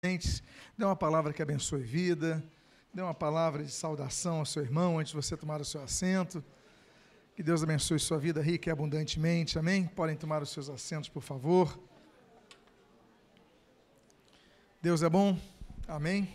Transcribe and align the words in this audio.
dê 0.00 0.84
uma 0.84 0.94
palavra 0.94 1.32
que 1.32 1.42
abençoe 1.42 1.82
vida, 1.82 2.40
dê 2.94 3.02
uma 3.02 3.14
palavra 3.14 3.64
de 3.64 3.72
saudação 3.72 4.38
ao 4.38 4.46
seu 4.46 4.62
irmão 4.62 4.96
antes 4.96 5.10
de 5.10 5.16
você 5.16 5.36
tomar 5.36 5.60
o 5.60 5.64
seu 5.64 5.82
assento. 5.82 6.44
Que 7.34 7.42
Deus 7.42 7.64
abençoe 7.64 7.98
sua 7.98 8.16
vida 8.16 8.40
rica 8.40 8.70
e 8.70 8.72
abundantemente, 8.72 9.58
amém? 9.58 9.86
Podem 9.86 10.14
tomar 10.14 10.40
os 10.40 10.50
seus 10.50 10.70
assentos, 10.70 11.08
por 11.08 11.20
favor. 11.20 11.76
Deus 14.80 15.02
é 15.02 15.08
bom, 15.08 15.36
amém? 15.88 16.32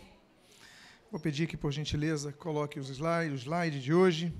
Vou 1.10 1.18
pedir 1.18 1.46
que, 1.46 1.56
por 1.56 1.72
gentileza, 1.72 2.34
coloque 2.34 2.78
os 2.78 2.90
slides, 2.90 3.32
o 3.32 3.44
slide 3.44 3.80
de 3.80 3.94
hoje. 3.94 4.30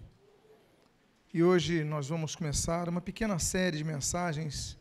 E 1.32 1.42
hoje 1.42 1.82
nós 1.82 2.10
vamos 2.10 2.36
começar 2.36 2.90
uma 2.90 3.00
pequena 3.00 3.38
série 3.38 3.78
de 3.78 3.84
mensagens 3.84 4.78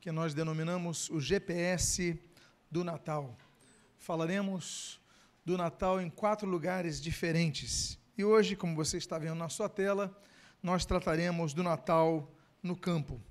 que 0.00 0.12
nós 0.12 0.34
denominamos 0.34 1.10
o 1.10 1.20
GPS 1.20 2.16
do 2.70 2.84
Natal. 2.84 3.36
Falaremos 4.02 5.00
do 5.44 5.56
Natal 5.56 6.00
em 6.00 6.10
quatro 6.10 6.48
lugares 6.48 7.00
diferentes. 7.00 7.96
E 8.18 8.24
hoje, 8.24 8.56
como 8.56 8.74
você 8.74 8.96
está 8.96 9.16
vendo 9.16 9.36
na 9.36 9.48
sua 9.48 9.68
tela, 9.68 10.12
nós 10.60 10.84
trataremos 10.84 11.54
do 11.54 11.62
Natal 11.62 12.28
no 12.60 12.74
campo. 12.74 13.22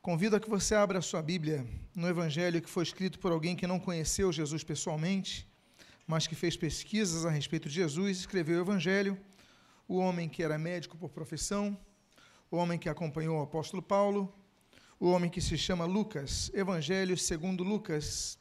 Convido 0.00 0.36
a 0.36 0.40
que 0.40 0.48
você 0.48 0.74
abra 0.74 1.00
a 1.00 1.02
sua 1.02 1.20
Bíblia 1.20 1.66
no 1.94 2.08
Evangelho 2.08 2.62
que 2.62 2.70
foi 2.70 2.82
escrito 2.82 3.18
por 3.18 3.30
alguém 3.30 3.54
que 3.54 3.66
não 3.66 3.78
conheceu 3.78 4.32
Jesus 4.32 4.64
pessoalmente, 4.64 5.46
mas 6.06 6.26
que 6.26 6.34
fez 6.34 6.56
pesquisas 6.56 7.26
a 7.26 7.30
respeito 7.30 7.68
de 7.68 7.74
Jesus 7.74 8.20
escreveu 8.20 8.56
o 8.56 8.62
Evangelho 8.62 9.20
o 9.86 9.98
homem 9.98 10.30
que 10.30 10.42
era 10.42 10.56
médico 10.56 10.96
por 10.96 11.10
profissão, 11.10 11.78
o 12.50 12.56
homem 12.56 12.78
que 12.78 12.88
acompanhou 12.88 13.38
o 13.38 13.42
apóstolo 13.42 13.82
Paulo, 13.82 14.32
o 14.98 15.10
homem 15.10 15.28
que 15.28 15.42
se 15.42 15.58
chama 15.58 15.84
Lucas, 15.84 16.50
Evangelho 16.54 17.18
segundo 17.18 17.62
Lucas, 17.62 18.39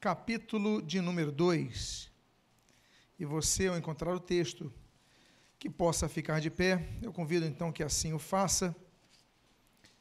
capítulo 0.00 0.80
de 0.80 0.98
número 0.98 1.30
2. 1.30 2.10
E 3.18 3.24
você, 3.26 3.66
ao 3.66 3.76
encontrar 3.76 4.14
o 4.14 4.18
texto, 4.18 4.72
que 5.58 5.68
possa 5.68 6.08
ficar 6.08 6.40
de 6.40 6.48
pé, 6.48 6.88
eu 7.02 7.12
convido 7.12 7.44
então 7.44 7.70
que 7.70 7.82
assim 7.82 8.14
o 8.14 8.18
faça. 8.18 8.74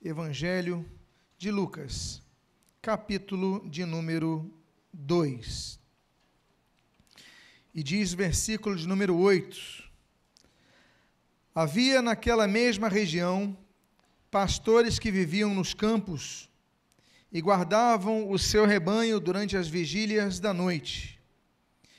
Evangelho 0.02 0.90
de 1.38 1.52
Lucas, 1.52 2.22
capítulo 2.82 3.70
de 3.70 3.84
número 3.84 4.50
2. 4.94 5.78
E 7.76 7.84
diz 7.84 8.14
versículo 8.14 8.78
de 8.78 8.88
número 8.88 9.18
8: 9.18 9.84
Havia 11.54 12.02
naquela 12.02 12.48
mesma 12.48 12.88
região 12.88 13.58
pastores 14.32 14.98
que 14.98 15.12
viviam 15.12 15.54
nos 15.54 15.74
campos 15.74 16.49
e 17.32 17.42
guardavam 17.42 18.30
o 18.30 18.40
seu 18.40 18.66
rebanho 18.66 19.20
durante 19.20 19.56
as 19.56 19.68
vigílias 19.68 20.40
da 20.40 20.54
noite. 20.54 21.20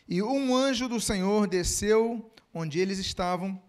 E 0.09 0.23
um 0.23 0.55
anjo 0.57 0.89
do 0.89 1.01
Senhor 1.01 1.47
desceu 1.47 2.31
onde 2.53 2.81
eles 2.81 2.99
estavam, 2.99 3.61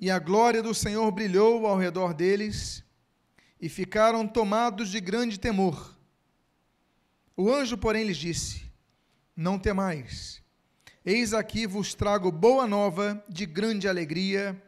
e 0.00 0.10
a 0.10 0.18
glória 0.18 0.62
do 0.62 0.74
Senhor 0.74 1.10
brilhou 1.12 1.66
ao 1.66 1.78
redor 1.78 2.12
deles, 2.12 2.82
e 3.60 3.68
ficaram 3.68 4.26
tomados 4.26 4.90
de 4.90 5.00
grande 5.00 5.38
temor. 5.38 5.96
O 7.36 7.50
anjo, 7.52 7.78
porém, 7.78 8.04
lhes 8.04 8.16
disse: 8.16 8.70
Não 9.36 9.58
temais. 9.58 10.42
Eis 11.04 11.32
aqui 11.32 11.66
vos 11.66 11.94
trago 11.94 12.32
boa 12.32 12.66
nova 12.66 13.24
de 13.28 13.46
grande 13.46 13.88
alegria, 13.88 14.60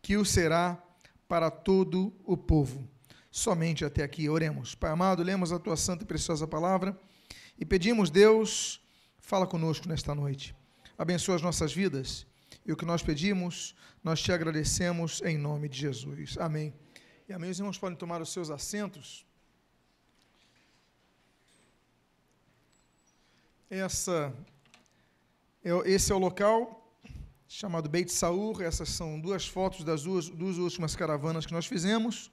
que 0.00 0.16
o 0.16 0.24
será 0.24 0.82
para 1.28 1.50
todo 1.50 2.12
o 2.24 2.36
povo. 2.36 2.91
Somente 3.32 3.82
até 3.82 4.02
aqui, 4.02 4.28
oremos. 4.28 4.74
Pai 4.74 4.90
amado, 4.90 5.22
lemos 5.22 5.52
a 5.52 5.58
tua 5.58 5.74
santa 5.74 6.04
e 6.04 6.06
preciosa 6.06 6.46
palavra 6.46 6.94
e 7.58 7.64
pedimos, 7.64 8.10
Deus, 8.10 8.78
fala 9.18 9.46
conosco 9.46 9.88
nesta 9.88 10.14
noite. 10.14 10.54
Abençoa 10.98 11.36
as 11.36 11.42
nossas 11.42 11.72
vidas 11.72 12.26
e 12.66 12.70
o 12.70 12.76
que 12.76 12.84
nós 12.84 13.02
pedimos, 13.02 13.74
nós 14.04 14.20
te 14.20 14.30
agradecemos 14.30 15.22
em 15.22 15.38
nome 15.38 15.66
de 15.66 15.78
Jesus. 15.78 16.36
Amém. 16.38 16.74
E 17.26 17.32
amém. 17.32 17.48
Os 17.48 17.58
irmãos 17.58 17.78
podem 17.78 17.96
tomar 17.96 18.20
os 18.20 18.30
seus 18.30 18.50
assentos. 18.50 19.24
Essa 23.70 24.30
esse 25.86 26.12
é 26.12 26.14
o 26.14 26.18
local 26.18 26.94
chamado 27.48 27.88
Beit 27.88 28.12
Saur. 28.12 28.60
Essas 28.60 28.90
são 28.90 29.18
duas 29.18 29.48
fotos 29.48 29.84
das 29.84 30.02
duas, 30.02 30.28
duas 30.28 30.58
últimas 30.58 30.94
caravanas 30.94 31.46
que 31.46 31.52
nós 31.54 31.64
fizemos. 31.64 32.30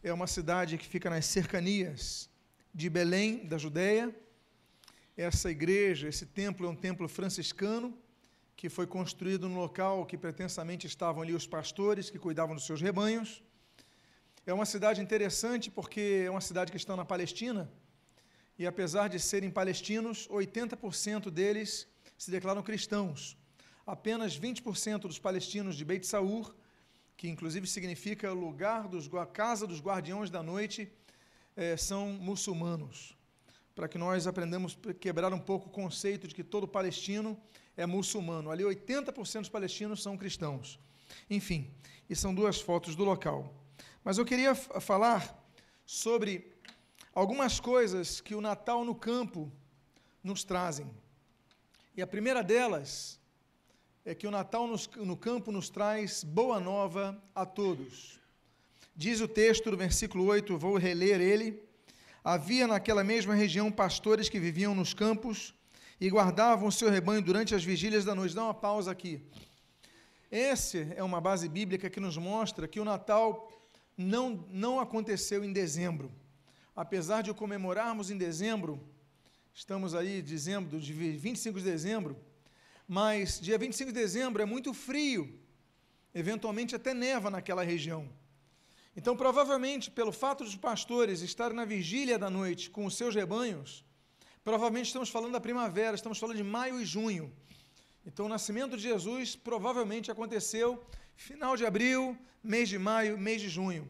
É 0.00 0.12
uma 0.12 0.28
cidade 0.28 0.78
que 0.78 0.86
fica 0.86 1.10
nas 1.10 1.26
cercanias 1.26 2.30
de 2.72 2.88
Belém, 2.88 3.44
da 3.44 3.58
Judéia. 3.58 4.14
Essa 5.16 5.50
igreja, 5.50 6.06
esse 6.06 6.24
templo 6.24 6.64
é 6.66 6.70
um 6.70 6.76
templo 6.76 7.08
franciscano 7.08 7.98
que 8.56 8.68
foi 8.68 8.86
construído 8.86 9.48
no 9.48 9.58
local 9.58 10.06
que 10.06 10.16
pretensamente 10.16 10.86
estavam 10.86 11.22
ali 11.22 11.34
os 11.34 11.48
pastores 11.48 12.10
que 12.10 12.18
cuidavam 12.18 12.54
dos 12.54 12.64
seus 12.64 12.80
rebanhos. 12.80 13.42
É 14.46 14.54
uma 14.54 14.64
cidade 14.64 15.00
interessante 15.00 15.68
porque 15.68 16.22
é 16.24 16.30
uma 16.30 16.40
cidade 16.40 16.70
que 16.70 16.76
está 16.76 16.94
na 16.94 17.04
Palestina 17.04 17.68
e 18.56 18.64
apesar 18.68 19.08
de 19.08 19.18
serem 19.18 19.50
palestinos, 19.50 20.28
80% 20.28 21.28
deles 21.28 21.88
se 22.16 22.30
declaram 22.30 22.62
cristãos. 22.62 23.36
Apenas 23.84 24.38
20% 24.38 25.00
dos 25.00 25.18
palestinos 25.18 25.74
de 25.74 25.84
Beit 25.84 26.06
Saur, 26.06 26.54
que 27.18 27.28
inclusive 27.28 27.66
significa 27.66 28.32
lugar 28.32 28.86
dos 28.86 29.10
casa 29.32 29.66
dos 29.66 29.80
guardiões 29.80 30.30
da 30.30 30.40
noite, 30.40 30.88
é, 31.56 31.76
são 31.76 32.12
muçulmanos. 32.12 33.18
Para 33.74 33.88
que 33.88 33.98
nós 33.98 34.28
aprendamos 34.28 34.78
a 34.88 34.94
quebrar 34.94 35.32
um 35.34 35.38
pouco 35.40 35.66
o 35.66 35.72
conceito 35.72 36.28
de 36.28 36.34
que 36.34 36.44
todo 36.44 36.68
palestino 36.68 37.36
é 37.76 37.84
muçulmano. 37.84 38.52
Ali 38.52 38.62
80% 38.62 39.40
dos 39.40 39.48
palestinos 39.48 40.00
são 40.00 40.16
cristãos. 40.16 40.78
Enfim, 41.28 41.68
e 42.08 42.14
são 42.14 42.32
duas 42.32 42.60
fotos 42.60 42.94
do 42.94 43.02
local. 43.02 43.52
Mas 44.04 44.16
eu 44.16 44.24
queria 44.24 44.54
falar 44.54 45.44
sobre 45.84 46.54
algumas 47.12 47.58
coisas 47.58 48.20
que 48.20 48.36
o 48.36 48.40
Natal 48.40 48.84
no 48.84 48.94
campo 48.94 49.50
nos 50.22 50.44
trazem. 50.44 50.88
E 51.96 52.00
a 52.00 52.06
primeira 52.06 52.44
delas 52.44 53.18
é 54.08 54.14
que 54.14 54.26
o 54.26 54.30
Natal 54.30 54.66
nos, 54.66 54.88
no 54.96 55.14
campo 55.14 55.52
nos 55.52 55.68
traz 55.68 56.24
boa 56.24 56.58
nova 56.58 57.22
a 57.34 57.44
todos. 57.44 58.18
Diz 58.96 59.20
o 59.20 59.28
texto 59.28 59.70
do 59.70 59.76
versículo 59.76 60.24
8, 60.24 60.56
vou 60.56 60.78
reler 60.78 61.20
ele. 61.20 61.62
Havia 62.24 62.66
naquela 62.66 63.04
mesma 63.04 63.34
região 63.34 63.70
pastores 63.70 64.30
que 64.30 64.40
viviam 64.40 64.74
nos 64.74 64.94
campos 64.94 65.54
e 66.00 66.08
guardavam 66.08 66.68
o 66.68 66.72
seu 66.72 66.88
rebanho 66.88 67.20
durante 67.20 67.54
as 67.54 67.62
vigílias 67.62 68.02
da 68.02 68.14
noite. 68.14 68.34
Dá 68.34 68.44
uma 68.44 68.54
pausa 68.54 68.90
aqui. 68.90 69.20
Essa 70.30 70.78
é 70.96 71.02
uma 71.02 71.20
base 71.20 71.46
bíblica 71.46 71.90
que 71.90 72.00
nos 72.00 72.16
mostra 72.16 72.66
que 72.66 72.80
o 72.80 72.86
Natal 72.86 73.52
não, 73.94 74.42
não 74.48 74.80
aconteceu 74.80 75.44
em 75.44 75.52
dezembro. 75.52 76.10
Apesar 76.74 77.20
de 77.22 77.30
o 77.30 77.34
comemorarmos 77.34 78.10
em 78.10 78.16
dezembro, 78.16 78.82
Estamos 79.58 79.92
aí, 79.92 80.22
dezembro, 80.22 80.78
de 80.78 80.92
25 80.92 81.58
de 81.58 81.64
dezembro, 81.64 82.16
mas 82.88 83.38
dia 83.38 83.58
25 83.58 83.92
de 83.92 84.00
dezembro 84.00 84.42
é 84.42 84.46
muito 84.46 84.72
frio, 84.72 85.38
eventualmente 86.14 86.74
até 86.74 86.94
neva 86.94 87.30
naquela 87.30 87.62
região. 87.62 88.08
Então, 88.96 89.14
provavelmente, 89.14 89.90
pelo 89.90 90.10
fato 90.10 90.42
dos 90.42 90.56
pastores 90.56 91.20
estarem 91.20 91.54
na 91.54 91.66
vigília 91.66 92.18
da 92.18 92.30
noite 92.30 92.70
com 92.70 92.86
os 92.86 92.96
seus 92.96 93.14
rebanhos, 93.14 93.84
provavelmente 94.42 94.86
estamos 94.86 95.10
falando 95.10 95.32
da 95.32 95.40
primavera, 95.40 95.94
estamos 95.94 96.18
falando 96.18 96.38
de 96.38 96.42
maio 96.42 96.80
e 96.80 96.86
junho. 96.86 97.30
Então, 98.06 98.24
o 98.24 98.28
nascimento 98.28 98.74
de 98.74 98.84
Jesus 98.84 99.36
provavelmente 99.36 100.10
aconteceu 100.10 100.82
final 101.14 101.56
de 101.58 101.66
abril, 101.66 102.16
mês 102.42 102.70
de 102.70 102.78
maio, 102.78 103.18
mês 103.18 103.42
de 103.42 103.50
junho. 103.50 103.88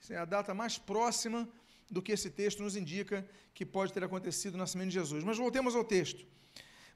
Essa 0.00 0.14
é 0.14 0.18
a 0.18 0.26
data 0.26 0.52
mais 0.52 0.76
próxima 0.76 1.48
do 1.90 2.02
que 2.02 2.12
esse 2.12 2.28
texto 2.28 2.62
nos 2.62 2.76
indica 2.76 3.26
que 3.54 3.64
pode 3.64 3.90
ter 3.90 4.04
acontecido 4.04 4.54
o 4.54 4.58
nascimento 4.58 4.88
de 4.88 4.94
Jesus. 4.94 5.24
Mas 5.24 5.38
voltemos 5.38 5.74
ao 5.74 5.82
texto. 5.82 6.26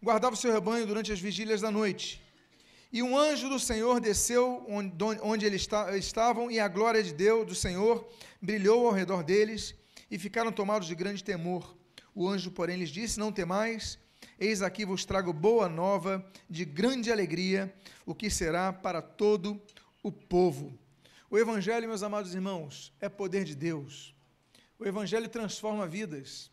Guardava 0.03 0.35
o 0.35 0.39
seu 0.39 0.53
rebanho 0.53 0.87
durante 0.87 1.13
as 1.13 1.21
vigílias 1.21 1.61
da 1.61 1.71
noite. 1.71 2.23
E 2.93 3.03
um 3.03 3.19
anjo 3.19 3.49
do 3.49 3.59
Senhor 3.59 4.01
desceu 4.01 4.65
onde 5.23 5.45
eles 5.45 5.69
estavam, 5.99 6.51
e 6.51 6.59
a 6.59 6.69
glória 6.69 7.03
de 7.03 7.13
Deus, 7.13 7.47
do 7.47 7.55
Senhor, 7.55 8.09
brilhou 8.41 8.87
ao 8.87 8.93
redor 8.93 9.23
deles, 9.23 9.75
e 10.11 10.19
ficaram 10.19 10.51
tomados 10.51 10.89
de 10.89 10.95
grande 10.95 11.23
temor. 11.23 11.77
O 12.15 12.27
anjo, 12.29 12.51
porém, 12.51 12.79
lhes 12.79 12.91
disse: 12.91 13.19
Não 13.19 13.31
temais, 13.31 13.99
eis 14.39 14.63
aqui 14.63 14.85
vos 14.85 15.05
trago 15.05 15.33
boa 15.33 15.69
nova 15.69 16.25
de 16.49 16.65
grande 16.65 17.13
alegria, 17.13 17.75
o 18.07 18.15
que 18.15 18.31
será 18.31 18.73
para 18.73 19.03
todo 19.03 19.61
o 20.03 20.11
povo. 20.11 20.73
O 21.29 21.37
Evangelho, 21.37 21.89
meus 21.89 22.03
amados 22.03 22.35
irmãos, 22.35 22.93
é 23.01 23.09
poder 23.09 23.45
de 23.45 23.55
Deus. 23.55 24.15
O 24.79 24.87
evangelho 24.87 25.29
transforma 25.29 25.89
vidas. 25.89 26.53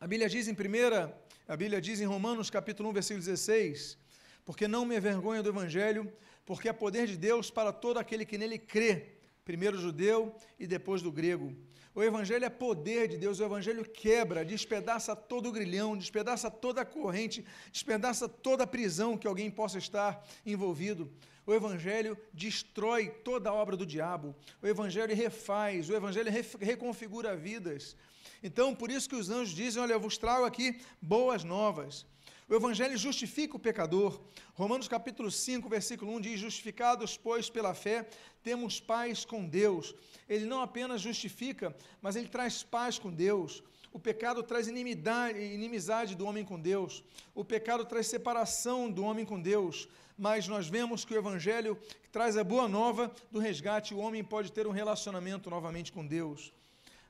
A 0.00 0.06
Bíblia 0.06 0.28
diz 0.28 0.46
em 0.46 0.54
primeira, 0.54 1.12
a 1.48 1.56
Bíblia 1.56 1.80
diz 1.80 1.98
em 1.98 2.04
Romanos 2.04 2.50
capítulo 2.50 2.90
1, 2.90 2.92
versículo 2.92 3.24
16, 3.24 3.96
porque 4.44 4.68
não 4.68 4.84
me 4.84 4.94
envergonho 4.98 5.42
do 5.42 5.48
evangelho, 5.48 6.12
porque 6.44 6.68
é 6.68 6.72
poder 6.74 7.06
de 7.06 7.16
Deus 7.16 7.50
para 7.50 7.72
todo 7.72 7.96
aquele 7.96 8.26
que 8.26 8.36
nele 8.36 8.58
crê, 8.58 9.14
primeiro 9.46 9.78
judeu 9.78 10.36
e 10.58 10.66
depois 10.66 11.00
do 11.00 11.10
grego. 11.10 11.56
O 11.94 12.02
Evangelho 12.02 12.44
é 12.44 12.50
poder 12.50 13.08
de 13.08 13.16
Deus, 13.16 13.40
o 13.40 13.44
Evangelho 13.44 13.82
quebra, 13.82 14.44
despedaça 14.44 15.16
todo 15.16 15.48
o 15.48 15.52
grilhão, 15.52 15.96
despedaça 15.96 16.50
toda 16.50 16.82
a 16.82 16.84
corrente, 16.84 17.44
despedaça 17.72 18.28
toda 18.28 18.64
a 18.64 18.66
prisão 18.66 19.16
que 19.16 19.26
alguém 19.26 19.50
possa 19.50 19.78
estar 19.78 20.24
envolvido. 20.46 21.10
O 21.46 21.52
Evangelho 21.52 22.16
destrói 22.32 23.08
toda 23.08 23.48
a 23.48 23.54
obra 23.54 23.74
do 23.74 23.86
diabo, 23.86 24.36
o 24.62 24.66
Evangelho 24.66 25.16
refaz, 25.16 25.88
o 25.88 25.94
Evangelho 25.94 26.30
reconfigura 26.60 27.34
vidas. 27.34 27.96
Então, 28.42 28.74
por 28.74 28.90
isso 28.90 29.08
que 29.08 29.16
os 29.16 29.30
anjos 29.30 29.54
dizem: 29.54 29.82
Olha, 29.82 29.94
eu 29.94 30.00
vos 30.00 30.18
trago 30.18 30.44
aqui 30.44 30.80
boas 31.00 31.44
novas. 31.44 32.06
O 32.48 32.54
Evangelho 32.54 32.96
justifica 32.96 33.56
o 33.56 33.60
pecador. 33.60 34.20
Romanos 34.54 34.88
capítulo 34.88 35.30
5, 35.30 35.68
versículo 35.68 36.12
1 36.14 36.20
diz: 36.20 36.40
Justificados, 36.40 37.16
pois, 37.16 37.50
pela 37.50 37.74
fé, 37.74 38.08
temos 38.42 38.80
paz 38.80 39.24
com 39.24 39.44
Deus. 39.46 39.94
Ele 40.28 40.46
não 40.46 40.62
apenas 40.62 41.02
justifica, 41.02 41.76
mas 42.00 42.16
ele 42.16 42.28
traz 42.28 42.62
paz 42.62 42.98
com 42.98 43.12
Deus. 43.12 43.62
O 43.92 43.98
pecado 43.98 44.42
traz 44.42 44.68
inimidade, 44.68 45.38
inimizade 45.38 46.14
do 46.14 46.26
homem 46.26 46.44
com 46.44 46.58
Deus. 46.58 47.04
O 47.34 47.44
pecado 47.44 47.84
traz 47.84 48.06
separação 48.06 48.90
do 48.90 49.02
homem 49.02 49.24
com 49.24 49.40
Deus. 49.40 49.88
Mas 50.16 50.48
nós 50.48 50.68
vemos 50.68 51.04
que 51.04 51.14
o 51.14 51.18
Evangelho 51.18 51.78
traz 52.10 52.36
a 52.36 52.42
boa 52.42 52.66
nova 52.66 53.12
do 53.30 53.38
resgate. 53.38 53.94
O 53.94 53.98
homem 53.98 54.24
pode 54.24 54.52
ter 54.52 54.66
um 54.66 54.72
relacionamento 54.72 55.48
novamente 55.48 55.92
com 55.92 56.06
Deus. 56.06 56.52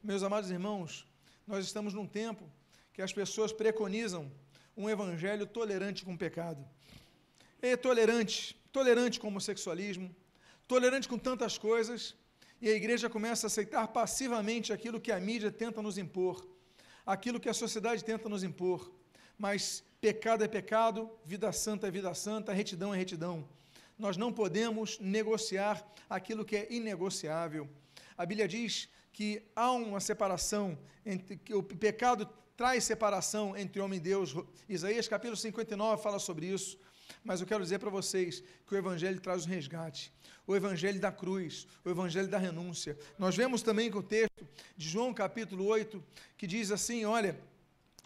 Meus 0.03 0.23
amados 0.23 0.51
irmãos, 0.51 1.08
nós 1.49 1.65
estamos 1.65 1.95
num 1.95 2.07
tempo 2.07 2.45
que 2.93 3.01
as 3.01 3.11
pessoas 3.11 3.53
preconizam 3.53 4.31
um 4.77 4.89
evangelho 4.89 5.47
tolerante 5.47 6.05
com 6.05 6.13
o 6.13 6.19
pecado. 6.19 6.63
É 7.63 7.75
tolerante, 7.75 8.55
tolerante 8.71 9.19
com 9.19 9.29
o 9.29 9.31
homossexualismo, 9.31 10.15
tolerante 10.67 11.09
com 11.09 11.17
tantas 11.17 11.57
coisas, 11.57 12.15
e 12.61 12.69
a 12.69 12.75
igreja 12.75 13.09
começa 13.09 13.47
a 13.47 13.49
aceitar 13.49 13.89
passivamente 13.89 14.75
aquilo 14.75 15.01
que 15.01 15.11
a 15.11 15.19
mídia 15.19 15.51
tenta 15.51 15.81
nos 15.81 15.97
impor, 15.97 16.47
aquilo 17.07 17.41
que 17.41 17.49
a 17.49 17.55
sociedade 17.55 18.05
tenta 18.05 18.29
nos 18.29 18.43
impor. 18.43 18.93
Mas 19.39 19.83
pecado 20.03 20.45
é 20.45 20.49
pecado, 20.49 21.11
vida 21.25 21.51
santa 21.51 21.89
é 21.89 21.91
vida 21.91 22.13
santa, 22.13 22.53
retidão 22.53 22.93
é 22.93 22.99
retidão. 22.99 23.49
Nós 23.99 24.19
não 24.19 24.31
podemos 24.31 24.99
negociar 24.99 25.83
aquilo 26.11 26.45
que 26.45 26.57
é 26.57 26.67
inegociável. 26.71 27.67
A 28.19 28.27
Bíblia 28.27 28.47
diz 28.47 28.91
que 29.19 29.43
há 29.57 29.73
uma 29.73 29.99
separação 29.99 30.79
entre 31.05 31.37
que 31.37 31.53
o 31.53 31.61
pecado 31.61 32.25
traz 32.57 32.85
separação 32.85 33.57
entre 33.57 33.81
homem 33.81 33.97
e 33.97 34.01
Deus. 34.01 34.33
Isaías 34.69 35.09
capítulo 35.09 35.37
59 35.37 36.01
fala 36.01 36.21
sobre 36.21 36.47
isso. 36.47 36.79
Mas 37.25 37.41
eu 37.41 37.47
quero 37.49 37.65
dizer 37.65 37.81
para 37.81 37.91
vocês 37.91 38.45
que 38.65 38.75
o 38.77 38.79
Evangelho 38.79 39.19
traz 39.21 39.45
o 39.45 39.49
resgate, 39.49 40.13
o 40.47 40.55
Evangelho 40.55 41.01
da 41.01 41.11
cruz, 41.11 41.67
o 41.85 41.91
Evangelho 41.91 42.29
da 42.29 42.39
renúncia. 42.39 42.97
Nós 43.19 43.35
vemos 43.35 43.61
também 43.61 43.91
com 43.91 43.99
o 43.99 44.03
texto 44.05 44.47
de 44.77 44.89
João 44.89 45.13
capítulo 45.13 45.67
8, 45.67 46.01
que 46.37 46.47
diz 46.47 46.71
assim: 46.71 47.05
Olha, 47.05 47.37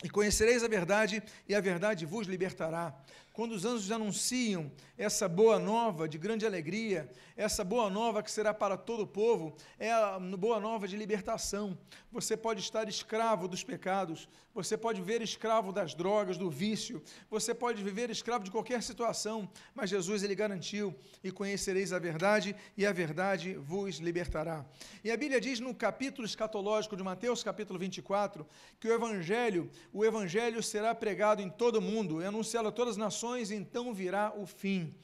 e 0.03 0.09
conhecereis 0.09 0.65
a 0.65 0.69
verdade, 0.69 1.23
e 1.47 1.55
a 1.55 1.61
verdade 1.61 2.07
vos 2.07 2.27
libertará. 2.27 2.99
Quando 3.33 3.53
os 3.53 3.65
anjos 3.65 3.91
anunciam 3.91 4.71
essa 4.99 5.27
boa 5.27 5.59
nova 5.59 6.07
de 6.07 6.19
grande 6.19 6.45
alegria, 6.45 7.11
essa 7.35 7.65
boa 7.65 7.89
nova 7.89 8.23
que 8.23 8.31
será 8.31 8.53
para 8.53 8.77
todo 8.77 9.05
o 9.05 9.07
povo, 9.07 9.57
é 9.79 9.91
a 9.91 10.19
boa 10.19 10.61
nova 10.61 10.87
de 10.87 10.99
libertação. 10.99 11.79
Você 12.11 12.37
pode 12.37 12.61
estar 12.61 12.87
escravo 12.91 13.49
dos 13.49 13.65
pecados, 13.65 14.29
você 14.55 14.77
pode 14.77 15.01
viver 15.01 15.23
escravo 15.23 15.73
das 15.73 15.95
drogas, 15.95 16.37
do 16.37 16.51
vício, 16.51 17.03
você 17.31 17.55
pode 17.55 17.83
viver 17.83 18.11
escravo 18.11 18.45
de 18.45 18.51
qualquer 18.51 18.83
situação, 18.83 19.51
mas 19.75 19.89
Jesus 19.89 20.23
ele 20.23 20.35
garantiu: 20.35 20.95
e 21.25 21.33
conhecereis 21.33 21.91
a 21.91 21.99
verdade, 21.99 22.55
e 22.77 22.85
a 22.85 22.93
verdade 22.93 23.55
vos 23.55 23.97
libertará. 23.97 24.63
E 25.03 25.11
a 25.11 25.17
Bíblia 25.17 25.41
diz 25.41 25.59
no 25.59 25.75
capítulo 25.75 26.27
escatológico 26.27 26.99
de 26.99 27.03
Mateus, 27.03 27.43
capítulo 27.43 27.79
24, 27.79 28.47
que 28.79 28.89
o 28.89 28.93
evangelho, 28.93 29.71
o 29.91 30.05
evangelho 30.05 30.63
será 30.63 30.95
pregado 30.95 31.41
em 31.41 31.49
todo 31.49 31.77
o 31.77 31.83
mundo, 31.83 32.21
e 32.21 32.27
anunciado 32.27 32.69
a 32.69 32.73
todas 32.73 32.93
as 32.93 32.99
nações 32.99 33.22
então 33.51 33.93
virá 33.93 34.33
o 34.37 34.47
fim. 34.47 34.95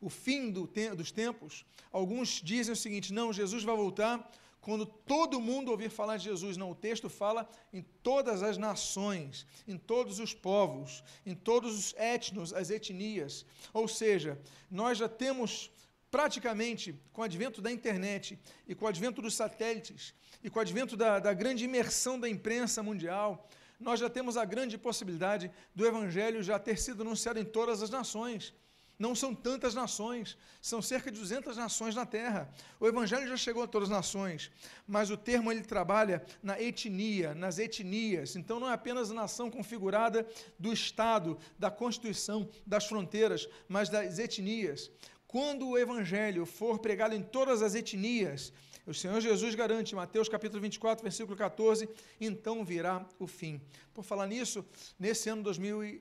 O 0.00 0.08
fim 0.08 0.50
do 0.50 0.66
te 0.66 0.90
dos 0.94 1.10
tempos. 1.10 1.64
Alguns 1.92 2.40
dizem 2.42 2.72
o 2.72 2.76
seguinte: 2.76 3.12
não, 3.12 3.32
Jesus 3.32 3.64
vai 3.64 3.76
voltar 3.76 4.30
quando 4.60 4.84
todo 4.84 5.40
mundo 5.40 5.70
ouvir 5.70 5.90
falar 5.90 6.16
de 6.16 6.24
Jesus. 6.24 6.56
Não, 6.56 6.70
o 6.70 6.74
texto 6.74 7.08
fala 7.08 7.48
em 7.72 7.82
todas 8.02 8.42
as 8.42 8.58
nações, 8.58 9.46
em 9.66 9.76
todos 9.76 10.18
os 10.18 10.34
povos, 10.34 11.02
em 11.24 11.34
todos 11.34 11.76
os 11.78 11.94
etnos, 11.94 12.52
as 12.52 12.70
etnias. 12.70 13.44
Ou 13.72 13.88
seja, 13.88 14.40
nós 14.70 14.98
já 14.98 15.08
temos 15.08 15.70
praticamente, 16.10 16.94
com 17.12 17.20
o 17.20 17.24
advento 17.24 17.60
da 17.60 17.70
internet 17.70 18.38
e 18.66 18.74
com 18.74 18.84
o 18.84 18.88
advento 18.88 19.20
dos 19.20 19.34
satélites 19.34 20.14
e 20.42 20.48
com 20.48 20.58
o 20.58 20.62
advento 20.62 20.96
da, 20.96 21.18
da 21.18 21.32
grande 21.32 21.64
imersão 21.64 22.18
da 22.18 22.28
imprensa 22.28 22.82
mundial, 22.82 23.48
nós 23.78 24.00
já 24.00 24.10
temos 24.10 24.36
a 24.36 24.44
grande 24.44 24.76
possibilidade 24.76 25.50
do 25.74 25.86
Evangelho 25.86 26.42
já 26.42 26.58
ter 26.58 26.78
sido 26.78 27.02
anunciado 27.02 27.38
em 27.38 27.44
todas 27.44 27.82
as 27.82 27.90
nações. 27.90 28.54
Não 28.98 29.14
são 29.14 29.32
tantas 29.32 29.74
nações, 29.76 30.36
são 30.60 30.82
cerca 30.82 31.08
de 31.08 31.20
200 31.20 31.56
nações 31.56 31.94
na 31.94 32.04
Terra. 32.04 32.52
O 32.80 32.86
Evangelho 32.88 33.28
já 33.28 33.36
chegou 33.36 33.62
a 33.62 33.66
todas 33.68 33.88
as 33.88 33.96
nações, 33.96 34.50
mas 34.88 35.08
o 35.08 35.16
termo 35.16 35.52
ele 35.52 35.62
trabalha 35.62 36.24
na 36.42 36.60
etnia, 36.60 37.32
nas 37.32 37.60
etnias. 37.60 38.34
Então 38.34 38.58
não 38.58 38.68
é 38.68 38.72
apenas 38.72 39.12
a 39.12 39.14
nação 39.14 39.52
configurada 39.52 40.26
do 40.58 40.72
Estado, 40.72 41.38
da 41.56 41.70
Constituição, 41.70 42.50
das 42.66 42.86
fronteiras, 42.86 43.48
mas 43.68 43.88
das 43.88 44.18
etnias. 44.18 44.90
Quando 45.28 45.68
o 45.68 45.78
Evangelho 45.78 46.44
for 46.44 46.80
pregado 46.80 47.14
em 47.14 47.22
todas 47.22 47.62
as 47.62 47.76
etnias, 47.76 48.52
o 48.88 48.94
Senhor 48.94 49.20
Jesus 49.20 49.54
garante, 49.54 49.94
Mateus 49.94 50.30
capítulo 50.30 50.62
24, 50.62 51.02
versículo 51.02 51.36
14, 51.36 51.86
então 52.18 52.64
virá 52.64 53.06
o 53.18 53.26
fim. 53.26 53.60
Por 53.92 54.02
falar 54.02 54.26
nisso, 54.26 54.64
nesse 54.98 55.28
ano 55.28 55.42
2000, 55.42 56.00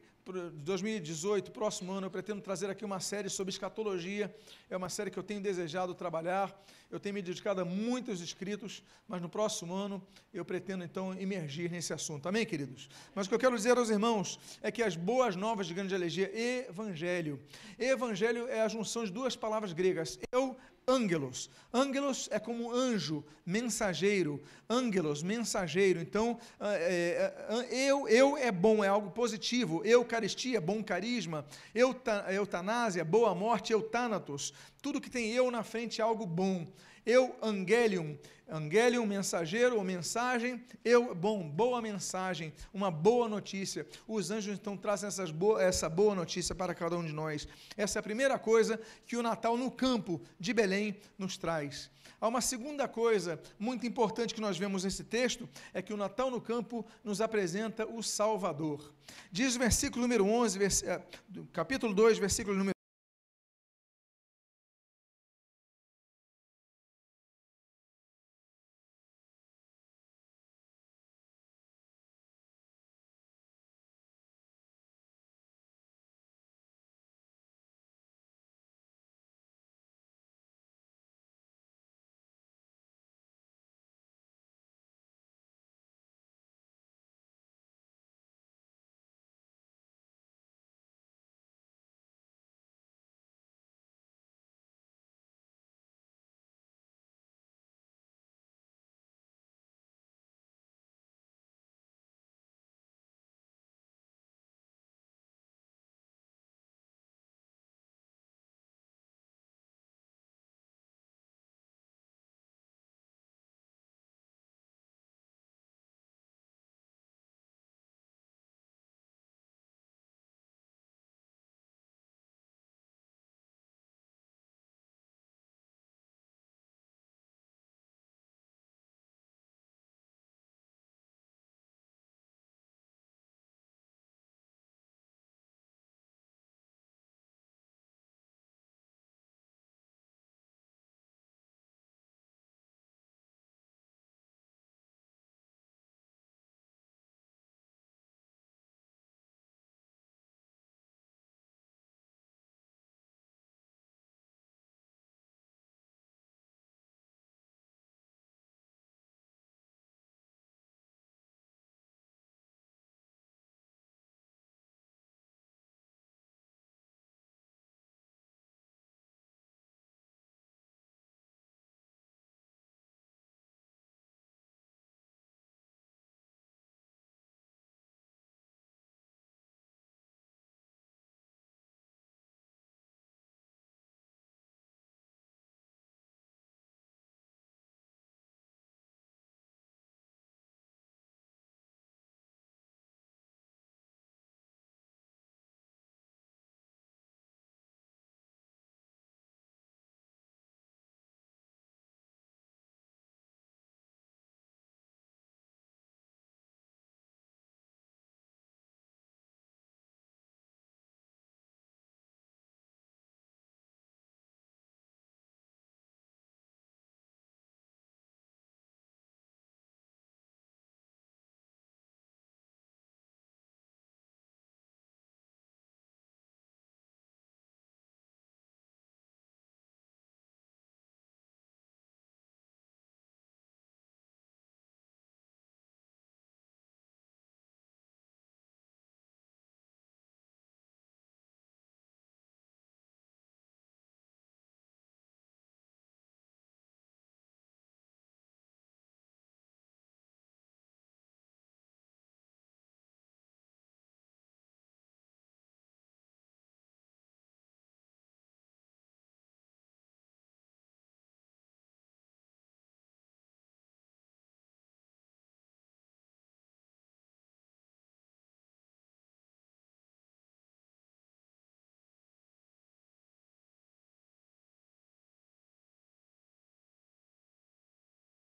2018, 0.53 1.51
próximo 1.51 1.91
ano, 1.91 2.07
eu 2.07 2.11
pretendo 2.11 2.41
trazer 2.41 2.69
aqui 2.69 2.85
uma 2.85 3.01
série 3.01 3.29
sobre 3.29 3.51
escatologia. 3.51 4.33
É 4.69 4.77
uma 4.77 4.87
série 4.87 5.11
que 5.11 5.19
eu 5.19 5.23
tenho 5.23 5.41
desejado 5.41 5.93
trabalhar. 5.93 6.57
Eu 6.89 6.97
tenho 6.97 7.15
me 7.15 7.21
dedicado 7.21 7.59
a 7.59 7.65
muitos 7.65 8.21
escritos, 8.21 8.81
mas 9.05 9.21
no 9.21 9.27
próximo 9.27 9.73
ano 9.73 10.01
eu 10.33 10.45
pretendo 10.45 10.83
então 10.85 11.13
emergir 11.19 11.69
nesse 11.69 11.91
assunto. 11.91 12.27
Amém, 12.29 12.45
queridos? 12.45 12.89
Mas 13.13 13.25
o 13.25 13.29
que 13.29 13.35
eu 13.35 13.39
quero 13.39 13.55
dizer 13.55 13.77
aos 13.77 13.89
irmãos 13.89 14.39
é 14.61 14.71
que 14.71 14.81
as 14.81 14.95
boas 14.95 15.35
novas 15.35 15.67
de 15.67 15.73
grande 15.73 15.93
alegria, 15.93 16.31
evangelho. 16.69 17.37
Evangelho 17.77 18.47
é 18.47 18.61
a 18.61 18.67
junção 18.69 19.03
de 19.03 19.11
duas 19.11 19.35
palavras 19.35 19.73
gregas. 19.73 20.17
Eu 20.31 20.55
ângelos. 20.87 21.49
Ângelos 21.73 22.29
é 22.31 22.39
como 22.39 22.71
anjo, 22.71 23.23
mensageiro. 23.45 24.41
Ângelos, 24.69 25.21
mensageiro. 25.21 25.99
Então, 25.99 26.39
é, 26.61 27.33
é, 27.69 27.89
eu, 27.89 28.07
eu 28.07 28.37
é 28.37 28.51
bom, 28.51 28.81
é 28.83 28.87
algo 28.87 29.11
positivo. 29.11 29.85
Eucaristia, 29.85 30.61
bom 30.61 30.81
carisma. 30.81 31.45
Eutanásia, 31.75 33.03
boa 33.03 33.35
morte. 33.35 33.73
Eutanatos. 33.73 34.53
Tudo 34.81 35.01
que 35.01 35.09
tem 35.09 35.33
eu 35.33 35.51
na 35.51 35.61
frente 35.61 35.99
é 35.99 36.03
algo 36.03 36.25
bom. 36.25 36.65
Eu, 37.07 37.33
angelium, 37.41 38.17
angelium, 38.49 39.05
mensageiro 39.05 39.77
ou 39.77 39.83
mensagem, 39.83 40.61
eu, 40.83 41.15
bom, 41.15 41.47
boa 41.47 41.81
mensagem, 41.81 42.53
uma 42.73 42.91
boa 42.91 43.29
notícia. 43.29 43.87
Os 44.05 44.29
anjos 44.29 44.59
então 44.59 44.75
trazem 44.75 45.07
essa 45.07 45.87
boa 45.87 46.13
notícia 46.13 46.53
para 46.53 46.75
cada 46.75 46.97
um 46.97 47.05
de 47.05 47.13
nós. 47.13 47.47
Essa 47.77 47.99
é 47.99 48.01
a 48.01 48.03
primeira 48.03 48.37
coisa 48.37 48.77
que 49.05 49.15
o 49.15 49.23
Natal 49.23 49.55
no 49.55 49.71
campo 49.71 50.21
de 50.37 50.53
Belém 50.53 50.99
nos 51.17 51.37
traz. 51.37 51.89
Há 52.19 52.27
uma 52.27 52.41
segunda 52.41 52.89
coisa 52.89 53.41
muito 53.57 53.87
importante 53.87 54.35
que 54.35 54.41
nós 54.41 54.57
vemos 54.57 54.83
nesse 54.83 55.05
texto, 55.05 55.47
é 55.73 55.81
que 55.81 55.93
o 55.93 55.97
Natal 55.97 56.29
no 56.29 56.41
campo 56.41 56.85
nos 57.05 57.21
apresenta 57.21 57.85
o 57.87 58.03
Salvador. 58.03 58.93
Diz 59.31 59.55
o 59.55 59.59
versículo 59.59 60.01
número 60.01 60.25
11, 60.25 60.59
vers 60.59 60.83
eh, 60.83 61.01
capítulo 61.53 61.93
2, 61.93 62.17
versículo 62.17 62.57
número 62.57 62.76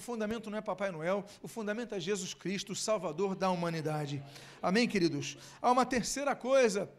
O 0.04 0.06
fundamento 0.06 0.50
não 0.50 0.58
é 0.58 0.62
Papai 0.62 0.92
Noel, 0.92 1.24
o 1.42 1.48
fundamento 1.48 1.96
é 1.96 2.00
Jesus 2.00 2.34
Cristo, 2.34 2.76
Salvador 2.76 3.36
da 3.36 3.50
humanidade. 3.50 4.22
Amém, 4.62 4.86
queridos? 4.86 5.38
Há 5.62 5.72
uma 5.72 5.86
terceira 5.86 6.36
coisa 6.36 6.92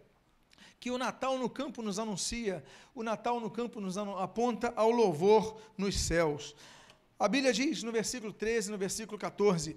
que 0.81 0.91
o 0.91 0.97
Natal 0.97 1.39
no 1.39 1.51
campo 1.51 1.83
nos 1.83 1.99
anuncia. 1.99 2.65
O 2.95 3.03
Natal 3.03 3.39
no 3.41 3.51
campo 3.51 3.79
nos 3.79 3.99
aponta 3.99 4.73
ao 4.75 4.91
louvor 4.91 5.61
nos 5.77 6.01
céus. 6.01 6.57
A 7.19 7.29
Bíblia 7.29 7.53
diz 7.53 7.83
no 7.83 7.93
versículo 7.93 8.33
13, 8.33 8.71
no 8.71 8.79
versículo 8.79 9.19
14: 9.19 9.77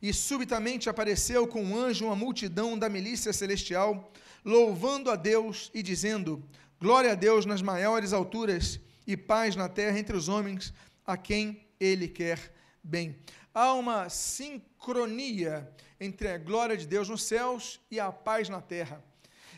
E 0.00 0.12
subitamente 0.12 0.88
apareceu 0.88 1.48
com 1.48 1.60
um 1.60 1.76
anjo 1.76 2.04
uma 2.04 2.14
multidão 2.14 2.78
da 2.78 2.88
milícia 2.88 3.32
celestial, 3.32 4.12
louvando 4.44 5.10
a 5.10 5.16
Deus 5.16 5.72
e 5.74 5.82
dizendo: 5.82 6.40
Glória 6.80 7.10
a 7.10 7.16
Deus 7.16 7.44
nas 7.44 7.60
maiores 7.60 8.12
alturas 8.12 8.78
e 9.04 9.16
paz 9.16 9.56
na 9.56 9.68
terra 9.68 9.98
entre 9.98 10.16
os 10.16 10.28
homens 10.28 10.72
a 11.04 11.16
quem 11.16 11.63
ele 11.84 12.08
quer 12.08 12.52
bem. 12.82 13.18
Há 13.52 13.74
uma 13.74 14.08
sincronia 14.08 15.70
entre 16.00 16.28
a 16.28 16.38
glória 16.38 16.76
de 16.76 16.86
Deus 16.86 17.08
nos 17.08 17.22
céus 17.22 17.80
e 17.90 18.00
a 18.00 18.10
paz 18.10 18.48
na 18.48 18.60
terra. 18.60 19.02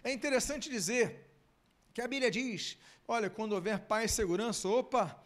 É 0.02 0.12
interessante 0.12 0.68
dizer 0.68 1.30
que 1.94 2.02
a 2.02 2.08
Bíblia 2.08 2.30
diz: 2.30 2.78
olha, 3.06 3.30
quando 3.30 3.52
houver 3.52 3.78
paz 3.80 4.12
e 4.12 4.14
segurança, 4.14 4.68
opa, 4.68 5.16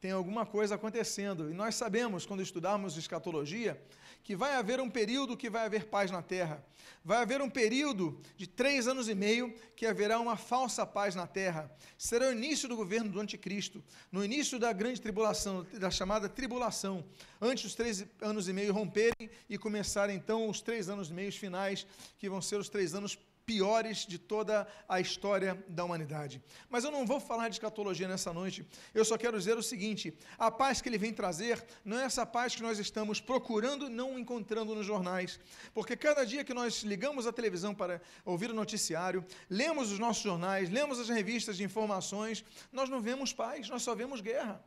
tem 0.00 0.12
alguma 0.12 0.46
coisa 0.46 0.74
acontecendo. 0.74 1.50
E 1.50 1.54
nós 1.54 1.74
sabemos, 1.74 2.24
quando 2.24 2.42
estudarmos 2.42 2.96
escatologia, 2.96 3.80
que 4.22 4.36
vai 4.36 4.54
haver 4.54 4.80
um 4.80 4.90
período 4.90 5.36
que 5.36 5.50
vai 5.50 5.64
haver 5.64 5.86
paz 5.86 6.10
na 6.10 6.22
terra. 6.22 6.64
Vai 7.04 7.18
haver 7.18 7.40
um 7.40 7.48
período 7.48 8.20
de 8.36 8.46
três 8.46 8.86
anos 8.86 9.08
e 9.08 9.14
meio 9.14 9.54
que 9.74 9.86
haverá 9.86 10.18
uma 10.20 10.36
falsa 10.36 10.84
paz 10.84 11.14
na 11.14 11.26
terra. 11.26 11.70
Será 11.96 12.28
o 12.28 12.32
início 12.32 12.68
do 12.68 12.76
governo 12.76 13.10
do 13.10 13.20
anticristo, 13.20 13.82
no 14.12 14.24
início 14.24 14.58
da 14.58 14.72
grande 14.72 15.00
tribulação, 15.00 15.66
da 15.72 15.90
chamada 15.90 16.28
tribulação, 16.28 17.04
antes 17.40 17.64
dos 17.64 17.74
três 17.74 18.04
anos 18.20 18.48
e 18.48 18.52
meio 18.52 18.72
romperem 18.72 19.30
e 19.48 19.56
começarem 19.56 20.16
então 20.16 20.48
os 20.48 20.60
três 20.60 20.88
anos 20.88 21.10
e 21.10 21.14
meio 21.14 21.32
finais, 21.32 21.86
que 22.18 22.28
vão 22.28 22.42
ser 22.42 22.56
os 22.56 22.68
três 22.68 22.94
anos 22.94 23.18
piores 23.46 24.06
de 24.06 24.18
toda 24.18 24.66
a 24.88 25.00
história 25.00 25.62
da 25.68 25.84
humanidade. 25.84 26.42
Mas 26.68 26.84
eu 26.84 26.90
não 26.90 27.06
vou 27.06 27.20
falar 27.20 27.48
de 27.48 27.56
escatologia 27.56 28.06
nessa 28.06 28.32
noite, 28.32 28.66
eu 28.94 29.04
só 29.04 29.16
quero 29.18 29.38
dizer 29.38 29.56
o 29.56 29.62
seguinte: 29.62 30.16
a 30.38 30.50
paz 30.50 30.80
que 30.80 30.88
ele 30.88 30.98
vem 30.98 31.12
trazer 31.12 31.64
não 31.84 31.98
é 31.98 32.04
essa 32.04 32.24
paz 32.24 32.54
que 32.54 32.62
nós 32.62 32.78
estamos 32.78 33.20
procurando 33.20 33.88
não 33.88 34.18
encontrando 34.18 34.74
nos 34.74 34.86
jornais, 34.86 35.40
porque 35.74 35.96
cada 35.96 36.24
dia 36.24 36.44
que 36.44 36.54
nós 36.54 36.82
ligamos 36.82 37.26
a 37.26 37.32
televisão 37.32 37.74
para 37.74 38.00
ouvir 38.24 38.50
o 38.50 38.54
noticiário, 38.54 39.24
lemos 39.48 39.90
os 39.90 39.98
nossos 39.98 40.22
jornais, 40.22 40.70
lemos 40.70 40.98
as 40.98 41.08
revistas 41.08 41.56
de 41.56 41.64
informações, 41.64 42.44
nós 42.72 42.88
não 42.88 43.00
vemos 43.00 43.32
paz, 43.32 43.68
nós 43.68 43.82
só 43.82 43.94
vemos 43.94 44.20
guerra. 44.20 44.62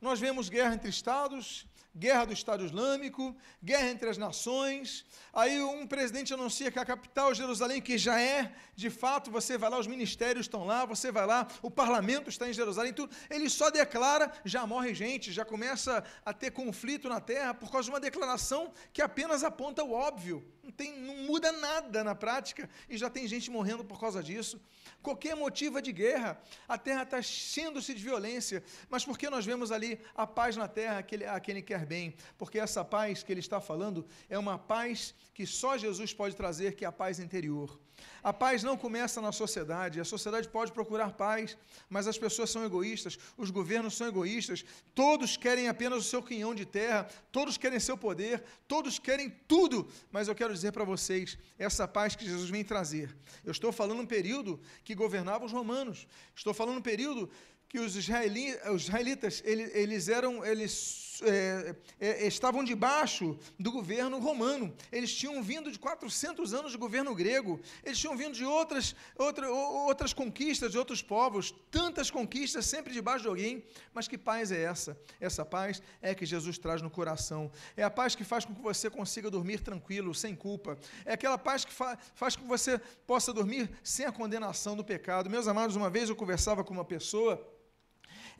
Nós 0.00 0.18
vemos 0.18 0.48
guerra 0.48 0.74
entre 0.74 0.88
estados, 0.88 1.66
guerra 1.94 2.24
do 2.26 2.32
Estado 2.32 2.64
Islâmico, 2.64 3.36
guerra 3.62 3.90
entre 3.90 4.08
as 4.08 4.18
nações. 4.18 5.04
Aí 5.32 5.60
um 5.60 5.86
presidente 5.86 6.32
anuncia 6.32 6.70
que 6.70 6.78
a 6.78 6.84
capital, 6.84 7.34
Jerusalém, 7.34 7.80
que 7.80 7.98
já 7.98 8.20
é, 8.20 8.52
de 8.74 8.90
fato, 8.90 9.30
você 9.30 9.58
vai 9.58 9.70
lá, 9.70 9.78
os 9.78 9.86
ministérios 9.86 10.46
estão 10.46 10.64
lá, 10.64 10.84
você 10.84 11.10
vai 11.12 11.26
lá, 11.26 11.46
o 11.62 11.70
parlamento 11.70 12.28
está 12.28 12.48
em 12.48 12.52
Jerusalém, 12.52 12.92
tudo. 12.92 13.14
Ele 13.28 13.48
só 13.50 13.70
declara, 13.70 14.32
já 14.44 14.66
morre 14.66 14.94
gente, 14.94 15.32
já 15.32 15.44
começa 15.44 16.04
a 16.24 16.32
ter 16.32 16.50
conflito 16.50 17.08
na 17.08 17.20
terra 17.20 17.54
por 17.54 17.70
causa 17.70 17.84
de 17.84 17.90
uma 17.90 18.00
declaração 18.00 18.72
que 18.92 19.02
apenas 19.02 19.44
aponta 19.44 19.82
o 19.84 19.92
óbvio. 19.92 20.44
Não, 20.62 20.70
tem, 20.70 20.98
não 20.98 21.16
muda 21.16 21.50
nada 21.52 22.04
na 22.04 22.14
prática 22.14 22.68
e 22.88 22.96
já 22.96 23.08
tem 23.08 23.26
gente 23.26 23.50
morrendo 23.50 23.84
por 23.84 23.98
causa 23.98 24.22
disso 24.22 24.60
qualquer 25.02 25.34
motivo 25.34 25.80
de 25.80 25.92
guerra. 25.92 26.40
A 26.68 26.78
terra 26.78 27.02
está 27.02 27.22
cheia-se 27.22 27.94
de 27.94 28.02
violência, 28.02 28.62
mas 28.88 29.04
por 29.04 29.18
que 29.18 29.28
nós 29.30 29.44
vemos 29.44 29.72
ali 29.72 30.00
a 30.14 30.26
paz 30.26 30.56
na 30.56 30.68
terra 30.68 30.98
a 30.98 31.02
quem, 31.02 31.24
a 31.24 31.40
quem 31.40 31.52
ele 31.54 31.62
quer 31.62 31.86
bem? 31.86 32.14
Porque 32.38 32.58
essa 32.58 32.84
paz 32.84 33.22
que 33.22 33.32
ele 33.32 33.40
está 33.40 33.60
falando 33.60 34.06
é 34.28 34.38
uma 34.38 34.58
paz 34.58 35.14
que 35.34 35.46
só 35.46 35.76
Jesus 35.76 36.12
pode 36.12 36.36
trazer, 36.36 36.74
que 36.74 36.84
é 36.84 36.88
a 36.88 36.92
paz 36.92 37.18
interior. 37.18 37.78
A 38.22 38.32
paz 38.32 38.62
não 38.62 38.76
começa 38.76 39.20
na 39.20 39.32
sociedade. 39.32 40.00
A 40.00 40.04
sociedade 40.04 40.48
pode 40.48 40.72
procurar 40.72 41.12
paz, 41.12 41.56
mas 41.88 42.06
as 42.06 42.18
pessoas 42.18 42.50
são 42.50 42.64
egoístas, 42.64 43.18
os 43.36 43.50
governos 43.50 43.96
são 43.96 44.06
egoístas, 44.06 44.64
todos 44.94 45.36
querem 45.36 45.68
apenas 45.68 46.00
o 46.00 46.08
seu 46.08 46.22
quinhão 46.22 46.54
de 46.54 46.64
terra, 46.64 47.08
todos 47.32 47.56
querem 47.56 47.80
seu 47.80 47.96
poder, 47.96 48.42
todos 48.68 48.98
querem 48.98 49.30
tudo. 49.48 49.88
Mas 50.10 50.28
eu 50.28 50.34
quero 50.34 50.52
dizer 50.52 50.72
para 50.72 50.84
vocês, 50.84 51.38
essa 51.58 51.86
paz 51.88 52.14
que 52.14 52.24
Jesus 52.24 52.50
vem 52.50 52.64
trazer. 52.64 53.16
Eu 53.44 53.52
estou 53.52 53.72
falando 53.72 54.00
um 54.00 54.06
período 54.06 54.60
que 54.84 54.94
governava 54.94 55.44
os 55.44 55.52
romanos. 55.52 56.06
Estou 56.34 56.54
falando 56.54 56.78
um 56.78 56.82
período 56.82 57.30
que 57.68 57.78
os, 57.78 57.94
israelitas 57.94 59.42
eles, 59.44 59.70
eles 59.74 60.08
eram 60.08 60.44
eles 60.44 61.09
é, 61.22 61.74
é, 61.98 62.26
estavam 62.26 62.64
debaixo 62.64 63.38
do 63.58 63.70
governo 63.70 64.18
romano. 64.18 64.74
Eles 64.90 65.14
tinham 65.14 65.42
vindo 65.42 65.70
de 65.70 65.78
400 65.78 66.54
anos 66.54 66.72
de 66.72 66.78
governo 66.78 67.14
grego. 67.14 67.60
Eles 67.84 67.98
tinham 67.98 68.16
vindo 68.16 68.34
de 68.34 68.44
outras, 68.44 68.94
outra, 69.16 69.50
outras 69.50 70.12
conquistas 70.12 70.72
de 70.72 70.78
outros 70.78 71.02
povos. 71.02 71.54
Tantas 71.70 72.10
conquistas 72.10 72.66
sempre 72.66 72.92
debaixo 72.92 73.22
de 73.22 73.28
alguém. 73.28 73.64
Mas 73.92 74.08
que 74.08 74.18
paz 74.18 74.50
é 74.52 74.62
essa? 74.62 74.98
Essa 75.20 75.44
paz 75.44 75.82
é 76.00 76.14
que 76.14 76.26
Jesus 76.26 76.58
traz 76.58 76.82
no 76.82 76.90
coração. 76.90 77.50
É 77.76 77.82
a 77.82 77.90
paz 77.90 78.14
que 78.14 78.24
faz 78.24 78.44
com 78.44 78.54
que 78.54 78.62
você 78.62 78.88
consiga 78.88 79.30
dormir 79.30 79.60
tranquilo, 79.60 80.14
sem 80.14 80.34
culpa. 80.34 80.78
É 81.04 81.14
aquela 81.14 81.38
paz 81.38 81.64
que 81.64 81.72
fa 81.72 81.98
faz 82.14 82.36
com 82.36 82.42
que 82.42 82.48
você 82.48 82.78
possa 83.06 83.32
dormir 83.32 83.70
sem 83.82 84.06
a 84.06 84.12
condenação 84.12 84.76
do 84.76 84.84
pecado. 84.84 85.28
Meus 85.28 85.48
amados, 85.48 85.76
uma 85.76 85.90
vez 85.90 86.08
eu 86.08 86.16
conversava 86.16 86.62
com 86.64 86.72
uma 86.72 86.84
pessoa 86.84 87.59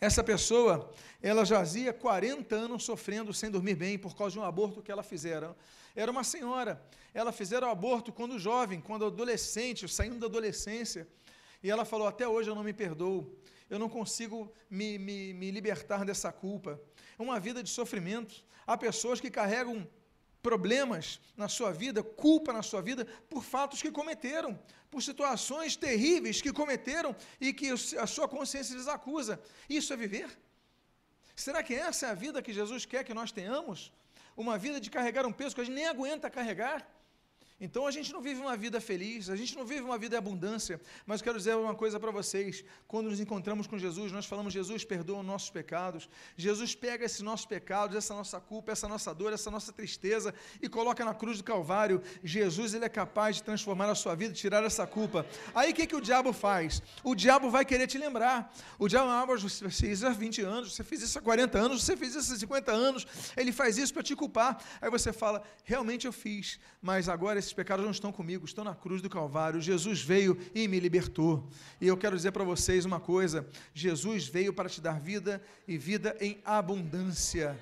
essa 0.01 0.25
pessoa, 0.25 0.91
ela 1.21 1.45
jazia 1.45 1.93
40 1.93 2.55
anos 2.57 2.85
sofrendo 2.85 3.35
sem 3.35 3.51
dormir 3.51 3.75
bem 3.75 3.99
por 3.99 4.17
causa 4.17 4.33
de 4.33 4.39
um 4.39 4.45
aborto 4.45 4.83
que 4.83 4.91
ela 4.91 5.03
fizera. 5.03 5.55
Era 5.95 6.11
uma 6.11 6.25
senhora. 6.25 6.83
Ela 7.13 7.33
fizeram 7.33 7.69
o 7.69 7.71
aborto 7.71 8.11
quando 8.11 8.39
jovem, 8.39 8.81
quando 8.81 9.05
adolescente, 9.05 9.87
saindo 9.87 10.19
da 10.19 10.27
adolescência. 10.27 11.07
E 11.63 11.71
ela 11.71 11.85
falou: 11.85 12.07
Até 12.07 12.27
hoje 12.27 12.49
eu 12.49 12.55
não 12.55 12.65
me 12.65 12.73
perdoo. 12.73 13.39
Eu 13.69 13.79
não 13.79 13.91
consigo 13.91 14.51
me, 14.71 14.99
me, 14.99 15.35
me 15.35 15.51
libertar 15.51 16.05
dessa 16.05 16.33
culpa. 16.33 16.81
É 17.19 17.23
uma 17.23 17.39
vida 17.39 17.63
de 17.63 17.69
sofrimento. 17.69 18.43
Há 18.67 18.79
pessoas 18.79 19.21
que 19.21 19.31
carregam 19.31 19.87
problemas 20.43 21.21
na 21.37 21.49
sua 21.49 21.73
vida, 21.73 22.03
culpa 22.03 22.53
na 22.53 22.63
sua 22.63 22.81
vida 22.81 23.07
por 23.29 23.43
fatos 23.45 23.83
que 23.83 23.91
cometeram, 23.91 24.59
por 24.91 25.03
situações 25.03 25.77
terríveis 25.77 26.41
que 26.41 26.53
cometeram 26.53 27.15
e 27.41 27.53
que 27.53 27.71
a 27.71 28.07
sua 28.07 28.29
consciência 28.29 28.75
lhes 28.75 28.89
acusa. 28.89 29.41
Isso 29.69 29.93
é 29.93 29.97
viver? 29.97 30.29
Será 31.37 31.63
que 31.63 31.75
essa 31.75 32.07
é 32.07 32.11
a 32.11 32.15
vida 32.15 32.43
que 32.43 32.53
Jesus 32.53 32.85
quer 32.85 33.05
que 33.05 33.15
nós 33.15 33.33
tenhamos? 33.33 33.93
Uma 34.37 34.59
vida 34.59 34.81
de 34.81 34.91
carregar 34.91 35.27
um 35.27 35.33
peso 35.33 35.55
que 35.55 35.61
a 35.61 35.65
gente 35.65 35.75
nem 35.75 35.87
aguenta 35.87 36.29
carregar? 36.29 36.87
Então 37.61 37.87
a 37.87 37.91
gente 37.91 38.13
não 38.13 38.23
vive 38.23 38.41
uma 38.41 38.57
vida 38.57 38.81
feliz, 38.81 39.29
a 39.29 39.37
gente 39.37 39.55
não 39.57 39.67
vive 39.67 39.83
uma 39.83 39.99
vida 39.99 40.11
de 40.11 40.17
abundância, 40.17 40.81
mas 41.05 41.21
quero 41.21 41.37
dizer 41.37 41.55
uma 41.57 41.75
coisa 41.75 42.01
para 42.01 42.11
vocês: 42.11 42.65
quando 42.89 43.11
nos 43.11 43.21
encontramos 43.21 43.67
com 43.67 43.79
Jesus, 43.79 44.11
nós 44.11 44.25
falamos, 44.25 44.53
Jesus 44.53 44.83
perdoa 44.85 45.21
os 45.21 45.27
nossos 45.27 45.51
pecados, 45.51 46.09
Jesus 46.37 46.75
pega 46.75 47.05
esses 47.05 47.21
nossos 47.21 47.45
pecados, 47.45 47.95
essa 47.97 48.15
nossa 48.15 48.41
culpa, 48.41 48.73
essa 48.73 48.89
nossa 48.89 49.15
dor, 49.15 49.33
essa 49.33 49.51
nossa 49.51 49.73
tristeza 49.73 50.35
e 50.63 50.69
coloca 50.69 51.05
na 51.05 51.13
cruz 51.13 51.39
do 51.39 51.45
Calvário. 51.45 52.03
Jesus 52.25 52.73
ele 52.73 52.87
é 52.87 52.89
capaz 52.89 53.37
de 53.37 53.43
transformar 53.43 53.91
a 53.91 53.95
sua 53.95 54.15
vida, 54.15 54.33
tirar 54.33 54.65
essa 54.65 54.87
culpa. 54.87 55.27
Aí 55.55 55.73
o 55.73 55.75
que, 55.75 55.87
que 55.87 55.97
o 55.97 56.01
diabo 56.01 56.33
faz? 56.33 56.83
O 57.05 57.15
diabo 57.15 57.51
vai 57.51 57.65
querer 57.65 57.87
te 57.87 57.99
lembrar. 57.99 58.53
O 58.79 58.89
diabo, 58.89 59.11
ah, 59.11 59.27
você 59.27 59.69
fez 59.69 59.99
isso 59.99 60.07
há 60.07 60.11
20 60.11 60.43
anos, 60.43 60.75
você 60.75 60.83
fez 60.83 61.03
isso 61.03 61.19
há 61.19 61.23
40 61.23 61.59
anos, 61.59 61.85
você 61.85 61.97
fez 61.97 62.15
isso 62.15 62.33
há 62.33 62.37
50 62.37 62.73
anos, 62.73 63.07
ele 63.37 63.53
faz 63.53 63.77
isso 63.77 63.93
para 63.93 64.03
te 64.03 64.17
culpar. 64.17 64.63
Aí 64.81 64.91
você 64.91 65.13
fala, 65.13 65.43
realmente 65.65 66.07
eu 66.07 66.13
fiz, 66.13 66.59
mas 66.81 67.09
agora 67.09 67.39
esse 67.39 67.50
esses 67.51 67.55
pecados 67.55 67.85
não 67.85 67.91
estão 67.91 68.13
comigo, 68.13 68.45
estão 68.45 68.63
na 68.63 68.75
cruz 68.75 69.03
do 69.03 69.11
Calvário. 69.11 69.61
Jesus 69.61 70.01
veio 70.01 70.39
e 70.55 70.69
me 70.69 70.79
libertou. 70.79 71.49
E 71.81 71.87
eu 71.89 71.97
quero 71.97 72.15
dizer 72.15 72.31
para 72.31 72.45
vocês 72.45 72.85
uma 72.85 73.01
coisa: 73.01 73.49
Jesus 73.75 74.29
veio 74.29 74.53
para 74.53 74.69
te 74.69 74.81
dar 74.81 75.01
vida 75.01 75.43
e 75.67 75.77
vida 75.77 76.17
em 76.21 76.41
abundância. 76.45 77.59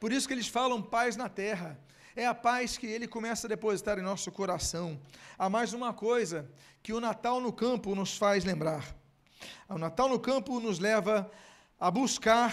Por 0.00 0.12
isso 0.12 0.26
que 0.26 0.34
eles 0.34 0.48
falam 0.48 0.82
paz 0.82 1.16
na 1.16 1.28
terra. 1.28 1.78
É 2.16 2.26
a 2.26 2.34
paz 2.34 2.76
que 2.76 2.86
ele 2.86 3.06
começa 3.06 3.46
a 3.46 3.48
depositar 3.48 3.98
em 3.98 4.02
nosso 4.02 4.32
coração. 4.32 5.00
Há 5.38 5.48
mais 5.48 5.72
uma 5.72 5.94
coisa 5.94 6.50
que 6.82 6.92
o 6.92 7.00
Natal 7.00 7.40
no 7.40 7.52
campo 7.52 7.94
nos 7.94 8.16
faz 8.16 8.44
lembrar. 8.44 8.96
O 9.68 9.78
Natal 9.78 10.08
no 10.08 10.18
campo 10.18 10.58
nos 10.58 10.80
leva 10.80 11.30
a 11.78 11.88
buscar 11.88 12.52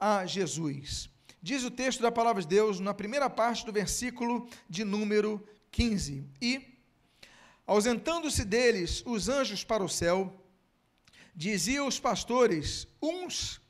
a 0.00 0.26
Jesus. 0.26 1.08
Diz 1.40 1.62
o 1.62 1.70
texto 1.70 2.02
da 2.02 2.10
palavra 2.10 2.42
de 2.42 2.48
Deus, 2.48 2.80
na 2.80 2.92
primeira 2.92 3.30
parte 3.30 3.64
do 3.64 3.72
versículo 3.72 4.48
de 4.68 4.84
número 4.84 5.46
15. 5.70 6.24
E, 6.40 6.78
ausentando-se 7.66 8.44
deles 8.44 9.02
os 9.06 9.28
anjos 9.28 9.64
para 9.64 9.84
o 9.84 9.88
céu, 9.88 10.44
diziam 11.34 11.86
os 11.86 12.00
pastores 12.00 12.86
uns 13.00 13.60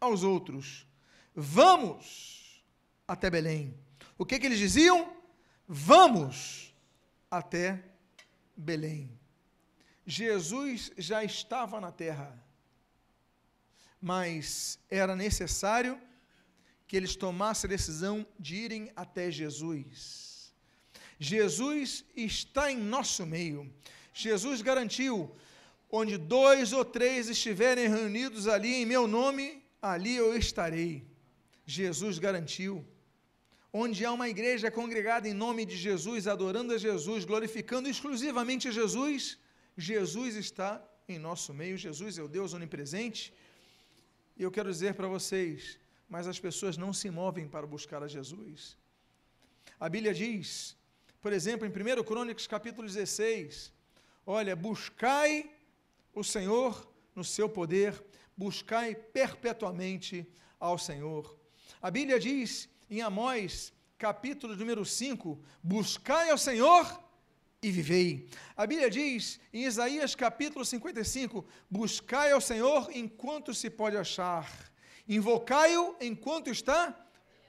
aos 0.00 0.22
outros: 0.22 0.86
Vamos 1.34 2.64
até 3.06 3.28
Belém. 3.28 3.78
O 4.16 4.24
que, 4.24 4.38
que 4.38 4.46
eles 4.46 4.58
diziam? 4.58 5.16
Vamos 5.66 6.74
até 7.30 7.82
Belém. 8.56 9.18
Jesus 10.06 10.90
já 10.98 11.22
estava 11.22 11.80
na 11.80 11.92
terra, 11.92 12.42
mas 14.00 14.78
era 14.90 15.14
necessário 15.14 16.00
que 16.86 16.96
eles 16.96 17.14
tomassem 17.14 17.68
a 17.68 17.70
decisão 17.70 18.26
de 18.38 18.56
irem 18.56 18.90
até 18.96 19.30
Jesus. 19.30 20.29
Jesus 21.20 22.02
está 22.16 22.72
em 22.72 22.78
nosso 22.78 23.26
meio. 23.26 23.70
Jesus 24.14 24.62
garantiu: 24.62 25.30
onde 25.92 26.16
dois 26.16 26.72
ou 26.72 26.84
três 26.84 27.28
estiverem 27.28 27.88
reunidos 27.88 28.48
ali 28.48 28.72
em 28.76 28.86
meu 28.86 29.06
nome, 29.06 29.62
ali 29.82 30.16
eu 30.16 30.34
estarei. 30.34 31.04
Jesus 31.66 32.18
garantiu. 32.18 32.84
Onde 33.72 34.04
há 34.04 34.10
uma 34.10 34.28
igreja 34.28 34.68
congregada 34.70 35.28
em 35.28 35.34
nome 35.34 35.64
de 35.64 35.76
Jesus, 35.76 36.26
adorando 36.26 36.72
a 36.72 36.78
Jesus, 36.78 37.24
glorificando 37.24 37.88
exclusivamente 37.88 38.66
a 38.66 38.72
Jesus, 38.72 39.38
Jesus 39.76 40.34
está 40.34 40.82
em 41.06 41.18
nosso 41.18 41.52
meio. 41.54 41.76
Jesus 41.76 42.18
é 42.18 42.22
o 42.22 42.26
Deus 42.26 42.54
onipresente. 42.54 43.32
E 44.36 44.42
eu 44.42 44.50
quero 44.50 44.70
dizer 44.70 44.94
para 44.94 45.06
vocês, 45.06 45.78
mas 46.08 46.26
as 46.26 46.40
pessoas 46.40 46.76
não 46.76 46.92
se 46.92 47.10
movem 47.10 47.46
para 47.46 47.66
buscar 47.66 48.02
a 48.02 48.08
Jesus. 48.08 48.76
A 49.78 49.88
Bíblia 49.88 50.12
diz, 50.12 50.76
por 51.20 51.32
exemplo, 51.32 51.66
em 51.66 51.70
1 51.70 52.02
Crônicas 52.04 52.46
capítulo 52.46 52.86
16, 52.86 53.72
olha, 54.26 54.56
buscai 54.56 55.50
o 56.14 56.24
Senhor 56.24 56.90
no 57.14 57.24
seu 57.24 57.48
poder, 57.48 58.02
buscai 58.36 58.94
perpetuamente 58.94 60.26
ao 60.58 60.78
Senhor. 60.78 61.38
A 61.80 61.90
Bíblia 61.90 62.18
diz 62.18 62.68
em 62.88 63.02
Amós, 63.02 63.72
capítulo 63.98 64.56
número 64.56 64.84
5, 64.84 65.38
buscai 65.62 66.30
ao 66.30 66.38
Senhor 66.38 67.02
e 67.62 67.70
vivei. 67.70 68.28
A 68.56 68.66
Bíblia 68.66 68.88
diz 68.90 69.38
em 69.52 69.64
Isaías 69.64 70.14
capítulo 70.14 70.64
55, 70.64 71.46
buscai 71.70 72.32
ao 72.32 72.40
Senhor 72.40 72.90
enquanto 72.94 73.52
se 73.52 73.68
pode 73.68 73.96
achar 73.96 74.70
invocai-o 75.10 75.96
enquanto 76.00 76.50
está 76.50 76.96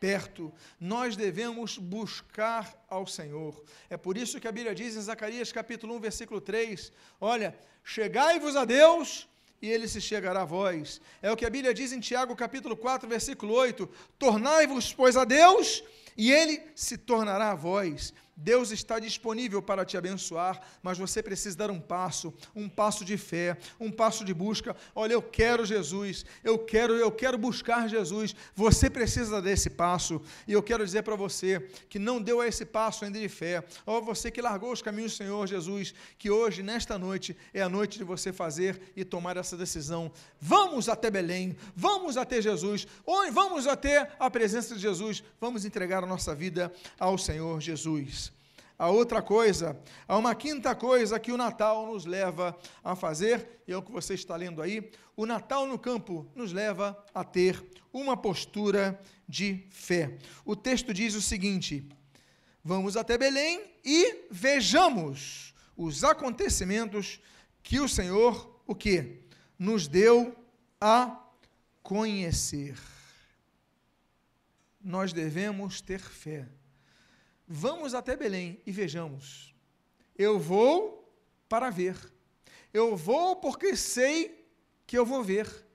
perto. 0.02 0.52
Nós 0.80 1.16
devemos 1.16 1.78
buscar 1.78 2.76
ao 2.90 3.06
Senhor. 3.06 3.64
É 3.88 3.96
por 3.96 4.18
isso 4.18 4.40
que 4.40 4.48
a 4.48 4.52
Bíblia 4.52 4.74
diz 4.74 4.96
em 4.96 5.02
Zacarias 5.02 5.52
capítulo 5.52 5.96
1, 5.96 6.00
versículo 6.00 6.42
3: 6.42 6.92
Olha, 7.22 7.56
chegai-vos 7.84 8.56
a 8.56 8.66
Deus 8.66 9.30
e 9.62 9.70
ele 9.70 9.88
se 9.88 10.02
chegará 10.02 10.42
a 10.42 10.46
vós. 10.46 11.00
É 11.22 11.32
o 11.32 11.38
que 11.38 11.46
a 11.46 11.50
Bíblia 11.50 11.72
diz 11.72 11.92
em 11.92 12.00
Tiago 12.00 12.36
capítulo 12.36 12.76
4, 12.76 13.08
versículo 13.08 13.54
8: 13.54 13.88
Tornai-vos, 14.18 14.92
pois, 14.92 15.16
a 15.16 15.24
Deus, 15.24 15.84
e 16.18 16.32
ele 16.32 16.60
se 16.76 16.98
tornará 16.98 17.52
a 17.52 17.56
vós. 17.56 18.12
Deus 18.44 18.72
está 18.72 18.98
disponível 18.98 19.62
para 19.62 19.86
te 19.86 19.96
abençoar, 19.96 20.60
mas 20.82 20.98
você 20.98 21.22
precisa 21.22 21.56
dar 21.56 21.70
um 21.70 21.80
passo, 21.80 22.34
um 22.56 22.68
passo 22.68 23.06
de 23.06 23.16
fé, 23.16 23.56
um 23.80 23.92
passo 23.92 24.26
de 24.26 24.34
busca. 24.34 24.76
Olha, 24.96 25.14
eu 25.14 25.22
quero 25.22 25.64
Jesus, 25.64 26.26
eu 26.44 26.58
quero, 26.58 26.96
eu 26.96 27.12
quero 27.12 27.38
buscar 27.38 27.88
Jesus. 27.88 28.36
Você 28.56 28.90
precisa 28.90 29.40
desse 29.42 29.70
passo. 29.70 30.20
E 30.48 30.54
eu 30.54 30.64
quero 30.64 30.84
dizer 30.84 31.04
para 31.04 31.16
você 31.16 31.60
que 31.88 32.00
não 32.00 32.20
deu 32.20 32.44
esse 32.44 32.66
passo 32.66 33.06
ainda 33.06 33.20
de 33.20 33.30
fé, 33.30 33.64
ou 33.86 34.02
você 34.02 34.32
que 34.32 34.42
largou 34.42 34.72
os 34.72 34.82
caminhos 34.82 35.12
do 35.12 35.18
Senhor 35.18 35.46
Jesus, 35.46 35.94
que 36.18 36.32
hoje, 36.32 36.64
nesta 36.64 36.98
noite, 36.98 37.38
é 37.54 37.62
a 37.62 37.70
noite 37.70 38.00
de 38.00 38.04
você 38.04 38.34
fazer 38.34 38.92
e 38.96 39.06
tomar 39.06 39.38
essa 39.38 39.56
decisão. 39.56 40.12
Vamos 40.40 40.90
até 40.90 41.12
Belém, 41.12 41.56
vamos 41.76 42.18
até 42.18 42.42
Jesus, 42.42 42.88
ou 43.06 43.32
vamos 43.32 43.68
até 43.68 44.12
a 44.20 44.32
presença 44.32 44.74
de 44.74 44.82
Jesus, 44.82 45.24
vamos 45.40 45.64
entregar 45.64 46.04
a 46.04 46.08
nossa 46.08 46.34
vida 46.34 46.74
ao 47.00 47.18
Senhor 47.20 47.62
Jesus 47.62 48.31
a 48.82 48.89
outra 48.89 49.22
coisa, 49.22 49.80
há 50.08 50.17
uma 50.17 50.34
quinta 50.34 50.74
coisa 50.74 51.20
que 51.20 51.32
o 51.32 51.38
Natal 51.38 51.86
nos 51.86 52.04
leva 52.04 52.58
a 52.84 52.96
fazer, 52.96 53.62
e 53.67 53.72
é 53.72 53.78
o 53.78 53.84
que 53.84 53.91
você 53.91 54.15
está 54.15 54.36
lendo 54.36 54.60
aí. 54.60 54.89
O 55.15 55.28
Natal 55.28 55.67
no 55.67 55.78
campo 55.78 56.28
nos 56.34 56.52
leva 56.52 56.98
a 57.13 57.24
ter 57.24 57.63
uma 57.94 58.17
postura 58.17 59.00
de 59.30 59.67
fé. 59.70 60.17
O 60.44 60.56
texto 60.56 60.96
diz 60.96 61.13
o 61.13 61.22
seguinte: 61.22 61.88
Vamos 62.63 62.98
até 62.98 63.20
Belém 63.20 63.63
e 63.86 64.26
vejamos 64.32 65.54
os 65.78 66.04
acontecimentos 66.04 67.20
que 67.62 67.80
o 67.80 67.88
Senhor, 67.88 68.63
o 68.65 68.74
que? 68.74 69.22
Nos 69.60 69.88
deu 69.88 70.36
a 70.80 71.24
conhecer. 71.84 72.80
Nós 74.84 75.13
devemos 75.13 75.82
ter 75.82 76.00
fé 76.00 76.50
Vamos 77.54 77.94
até 77.94 78.16
Belém 78.16 78.62
e 78.66 78.72
vejamos. 78.72 79.54
Eu 80.18 80.40
vou 80.40 81.14
para 81.50 81.70
ver. 81.70 81.98
Eu 82.74 82.96
vou 82.96 83.36
porque 83.36 83.76
sei 83.76 84.48
que 84.88 84.98
eu 84.98 85.06
vou 85.06 85.22
ver. 85.22 85.68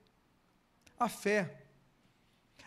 A 0.97 1.07
fé. 1.07 1.67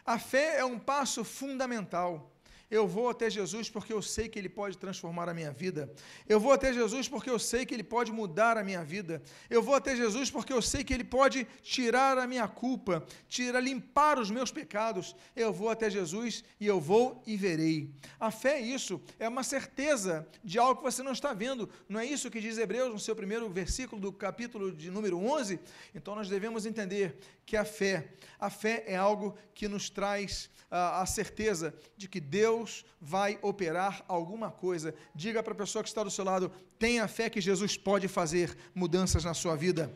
A 0.07 0.17
fé 0.17 0.59
é 0.59 0.65
um 0.65 0.79
passo 0.79 1.25
fundamental. 1.25 2.30
Eu 2.71 2.87
vou 2.87 3.11
até 3.11 3.29
Jesus 3.29 3.69
porque 3.69 3.93
eu 3.93 4.01
sei 4.01 4.29
que 4.29 4.39
Ele 4.39 4.49
pode 4.49 4.79
transformar 4.79 5.29
a 5.29 5.35
minha 5.35 5.51
vida. 5.51 5.93
Eu 6.29 6.39
vou 6.39 6.53
até 6.53 6.73
Jesus 6.73 7.09
porque 7.09 7.29
eu 7.29 7.39
sei 7.39 7.67
que 7.67 7.75
Ele 7.75 7.83
pode 7.83 8.13
mudar 8.13 8.57
a 8.57 8.63
minha 8.63 8.85
vida. 8.85 9.21
Eu 9.49 9.61
vou 9.61 9.75
até 9.75 9.97
Jesus 9.97 10.31
porque 10.31 10.53
eu 10.53 10.63
sei 10.63 10.85
que 10.85 10.95
Ele 10.95 11.03
pode 11.03 11.45
tirar 11.63 12.17
a 12.17 12.29
minha 12.29 12.47
culpa, 12.47 13.05
tirar, 13.29 13.61
limpar 13.61 14.21
os 14.21 14.31
meus 14.31 14.53
pecados. 14.53 15.17
Eu 15.35 15.53
vou 15.53 15.69
até 15.69 15.91
Jesus 15.91 16.45
e 16.61 16.67
eu 16.67 16.81
vou 16.81 17.21
e 17.27 17.37
verei. 17.37 17.91
A 18.21 18.31
fé 18.31 18.59
é 18.59 18.61
isso, 18.61 19.03
é 19.19 19.29
uma 19.29 19.43
certeza 19.43 20.27
de 20.45 20.59
algo 20.59 20.77
que 20.77 20.85
você 20.85 21.03
não 21.03 21.13
está 21.13 21.33
vendo. 21.33 21.69
Não 21.89 21.99
é 21.99 22.07
isso 22.07 22.31
que 22.31 22.41
diz 22.41 22.57
Hebreus 22.57 22.93
no 22.93 23.01
seu 23.01 23.17
primeiro 23.17 23.51
versículo 23.51 24.01
do 24.01 24.13
capítulo 24.13 24.71
de 24.71 24.93
número 24.93 25.19
11? 25.19 25.59
Então 25.93 26.15
nós 26.15 26.29
devemos 26.29 26.67
entender 26.67 27.19
que 27.45 27.57
a 27.57 27.65
fé, 27.65 28.13
a 28.39 28.49
fé 28.49 28.85
é 28.87 28.97
algo 28.97 29.37
que 29.53 29.67
nos 29.67 29.91
traz 29.91 30.49
a 30.71 31.05
certeza 31.05 31.75
de 31.97 32.09
que 32.09 32.21
Deus 32.21 32.85
vai 33.01 33.39
operar 33.43 34.05
alguma 34.07 34.51
coisa. 34.51 34.95
Diga 35.15 35.43
para 35.43 35.53
a 35.53 35.57
pessoa 35.57 35.83
que 35.83 35.89
está 35.89 36.05
do 36.05 36.11
seu 36.11 36.25
lado: 36.25 36.53
tenha 36.79 37.09
fé 37.09 37.29
que 37.29 37.41
Jesus 37.41 37.77
pode 37.77 38.07
fazer 38.07 38.57
mudanças 38.75 39.25
na 39.25 39.35
sua 39.35 39.57
vida. 39.57 39.93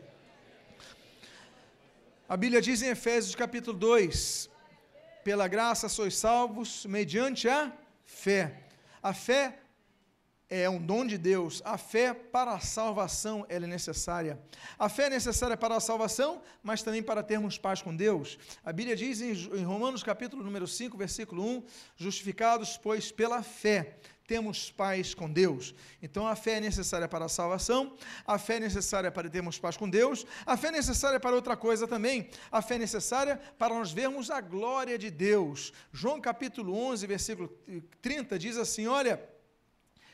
A 2.27 2.35
Bíblia 2.35 2.61
diz 2.61 2.81
em 2.81 2.89
Efésios 2.89 3.35
capítulo 3.35 3.77
2: 3.77 4.49
pela 5.23 5.47
graça 5.47 5.89
sois 5.89 6.15
salvos 6.15 6.85
mediante 6.85 7.47
a 7.47 7.71
fé. 8.03 8.67
A 9.01 9.13
fé 9.13 9.59
é 10.49 10.69
um 10.69 10.83
dom 10.83 11.05
de 11.05 11.17
Deus. 11.17 11.61
A 11.65 11.77
fé 11.77 12.13
para 12.13 12.53
a 12.53 12.59
salvação 12.59 13.45
ela 13.49 13.65
é 13.65 13.67
necessária. 13.67 14.39
A 14.77 14.87
fé 14.87 15.05
é 15.05 15.09
necessária 15.09 15.57
para 15.57 15.75
a 15.75 15.79
salvação, 15.79 16.41
mas 16.61 16.83
também 16.83 17.01
para 17.01 17.23
termos 17.23 17.57
paz 17.57 17.81
com 17.81 17.95
Deus. 17.95 18.37
A 18.63 18.71
Bíblia 18.71 18.95
diz 18.95 19.21
em 19.21 19.63
Romanos 19.63 20.03
capítulo 20.03 20.43
número 20.43 20.67
5, 20.67 20.97
versículo 20.97 21.43
1, 21.43 21.63
justificados, 21.97 22.77
pois, 22.77 23.11
pela 23.11 23.41
fé, 23.41 23.97
temos 24.27 24.71
paz 24.71 25.13
com 25.13 25.31
Deus. 25.31 25.73
Então 26.01 26.27
a 26.27 26.35
fé 26.35 26.53
é 26.53 26.61
necessária 26.61 27.07
para 27.07 27.25
a 27.25 27.29
salvação, 27.29 27.95
a 28.25 28.37
fé 28.37 28.55
é 28.55 28.59
necessária 28.59 29.11
para 29.11 29.29
termos 29.29 29.59
paz 29.59 29.77
com 29.77 29.89
Deus, 29.89 30.25
a 30.45 30.57
fé 30.57 30.67
é 30.67 30.71
necessária 30.71 31.19
para 31.19 31.35
outra 31.35 31.55
coisa 31.55 31.87
também, 31.87 32.29
a 32.51 32.61
fé 32.61 32.75
é 32.75 32.79
necessária 32.79 33.39
para 33.57 33.73
nós 33.73 33.91
vermos 33.91 34.31
a 34.31 34.41
glória 34.41 34.97
de 34.97 35.11
Deus. 35.11 35.71
João 35.91 36.19
capítulo 36.19 36.75
11, 36.75 37.05
versículo 37.05 37.47
30 38.01 38.39
diz 38.39 38.57
assim: 38.57 38.87
Olha, 38.87 39.21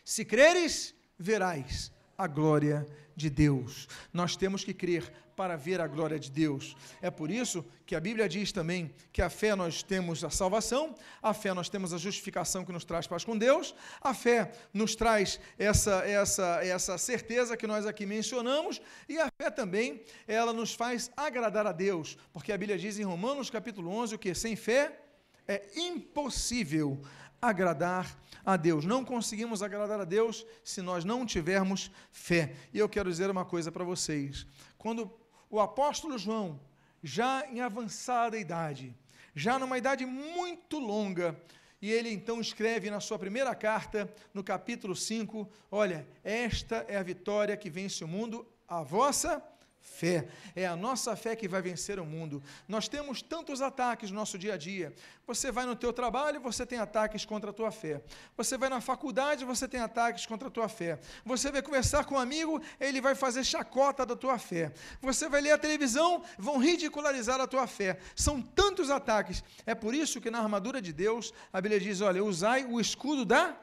se 0.03 0.25
creres, 0.25 0.95
verás 1.17 1.91
a 2.17 2.27
glória 2.27 2.85
de 3.15 3.29
Deus. 3.29 3.87
Nós 4.13 4.35
temos 4.35 4.63
que 4.63 4.73
crer 4.73 5.11
para 5.35 5.55
ver 5.55 5.81
a 5.81 5.87
glória 5.87 6.19
de 6.19 6.29
Deus. 6.29 6.75
É 7.01 7.09
por 7.09 7.31
isso 7.31 7.65
que 7.85 7.95
a 7.95 7.99
Bíblia 7.99 8.29
diz 8.29 8.51
também 8.51 8.93
que 9.11 9.21
a 9.21 9.29
fé 9.29 9.55
nós 9.55 9.81
temos 9.81 10.23
a 10.23 10.29
salvação, 10.29 10.95
a 11.21 11.33
fé 11.33 11.53
nós 11.53 11.67
temos 11.67 11.93
a 11.93 11.97
justificação 11.97 12.63
que 12.63 12.71
nos 12.71 12.85
traz 12.85 13.07
paz 13.07 13.23
com 13.23 13.37
Deus, 13.37 13.73
a 14.01 14.13
fé 14.13 14.51
nos 14.73 14.95
traz 14.95 15.39
essa 15.57 16.05
essa 16.05 16.59
essa 16.63 16.97
certeza 16.97 17.57
que 17.57 17.65
nós 17.65 17.85
aqui 17.87 18.05
mencionamos 18.05 18.81
e 19.09 19.17
a 19.17 19.29
fé 19.35 19.49
também 19.49 20.03
ela 20.27 20.53
nos 20.53 20.73
faz 20.73 21.09
agradar 21.17 21.65
a 21.65 21.71
Deus, 21.71 22.17
porque 22.31 22.51
a 22.51 22.57
Bíblia 22.57 22.77
diz 22.77 22.99
em 22.99 23.03
Romanos 23.03 23.49
capítulo 23.49 23.89
11 23.89 24.15
o 24.15 24.19
que 24.19 24.35
sem 24.35 24.55
fé 24.55 24.99
é 25.47 25.63
impossível 25.75 27.01
agradar 27.41 28.15
a 28.45 28.55
Deus. 28.55 28.85
Não 28.85 29.03
conseguimos 29.03 29.63
agradar 29.63 29.99
a 29.99 30.05
Deus 30.05 30.45
se 30.63 30.81
nós 30.81 31.03
não 31.03 31.25
tivermos 31.25 31.91
fé. 32.11 32.53
E 32.73 32.79
eu 32.79 32.87
quero 32.87 33.09
dizer 33.09 33.29
uma 33.29 33.45
coisa 33.45 33.71
para 33.71 33.83
vocês. 33.83 34.45
Quando 34.77 35.11
o 35.49 35.59
apóstolo 35.59 36.17
João, 36.17 36.59
já 37.01 37.45
em 37.47 37.61
avançada 37.61 38.37
idade, 38.37 38.95
já 39.35 39.57
numa 39.57 39.77
idade 39.77 40.05
muito 40.05 40.77
longa, 40.77 41.39
e 41.81 41.91
ele 41.91 42.11
então 42.11 42.39
escreve 42.39 42.91
na 42.91 42.99
sua 42.99 43.17
primeira 43.17 43.55
carta, 43.55 44.13
no 44.33 44.43
capítulo 44.43 44.95
5, 44.95 45.49
olha, 45.71 46.07
esta 46.23 46.85
é 46.87 46.95
a 46.95 47.03
vitória 47.03 47.57
que 47.57 47.69
vence 47.69 48.03
o 48.03 48.07
mundo, 48.07 48.45
a 48.67 48.83
vossa 48.83 49.43
fé. 49.81 50.27
É 50.55 50.65
a 50.65 50.75
nossa 50.75 51.15
fé 51.15 51.35
que 51.35 51.47
vai 51.47 51.61
vencer 51.61 51.99
o 51.99 52.05
mundo. 52.05 52.41
Nós 52.67 52.87
temos 52.87 53.21
tantos 53.21 53.61
ataques 53.61 54.11
no 54.11 54.15
nosso 54.17 54.37
dia 54.37 54.53
a 54.53 54.57
dia. 54.57 54.93
Você 55.27 55.51
vai 55.51 55.65
no 55.65 55.75
teu 55.75 55.91
trabalho, 55.91 56.39
você 56.39 56.65
tem 56.65 56.79
ataques 56.79 57.25
contra 57.25 57.49
a 57.49 57.53
tua 57.53 57.71
fé. 57.71 58.01
Você 58.37 58.57
vai 58.57 58.69
na 58.69 58.81
faculdade, 58.81 59.45
você 59.45 59.67
tem 59.67 59.79
ataques 59.79 60.25
contra 60.25 60.47
a 60.47 60.51
tua 60.51 60.69
fé. 60.69 60.99
Você 61.25 61.51
vai 61.51 61.61
conversar 61.61 62.05
com 62.05 62.15
um 62.15 62.19
amigo, 62.19 62.61
ele 62.79 63.01
vai 63.01 63.15
fazer 63.15 63.43
chacota 63.43 64.05
da 64.05 64.15
tua 64.15 64.37
fé. 64.37 64.71
Você 65.01 65.27
vai 65.27 65.41
ler 65.41 65.51
a 65.51 65.57
televisão, 65.57 66.23
vão 66.37 66.57
ridicularizar 66.57 67.39
a 67.41 67.47
tua 67.47 67.67
fé. 67.67 67.97
São 68.15 68.41
tantos 68.41 68.89
ataques. 68.89 69.43
É 69.65 69.75
por 69.75 69.93
isso 69.93 70.21
que 70.21 70.31
na 70.31 70.39
armadura 70.39 70.81
de 70.81 70.93
Deus, 70.93 71.33
a 71.51 71.59
Bíblia 71.59 71.79
diz, 71.79 72.01
olha, 72.01 72.23
usai 72.23 72.65
o 72.65 72.79
escudo 72.79 73.25
da 73.25 73.57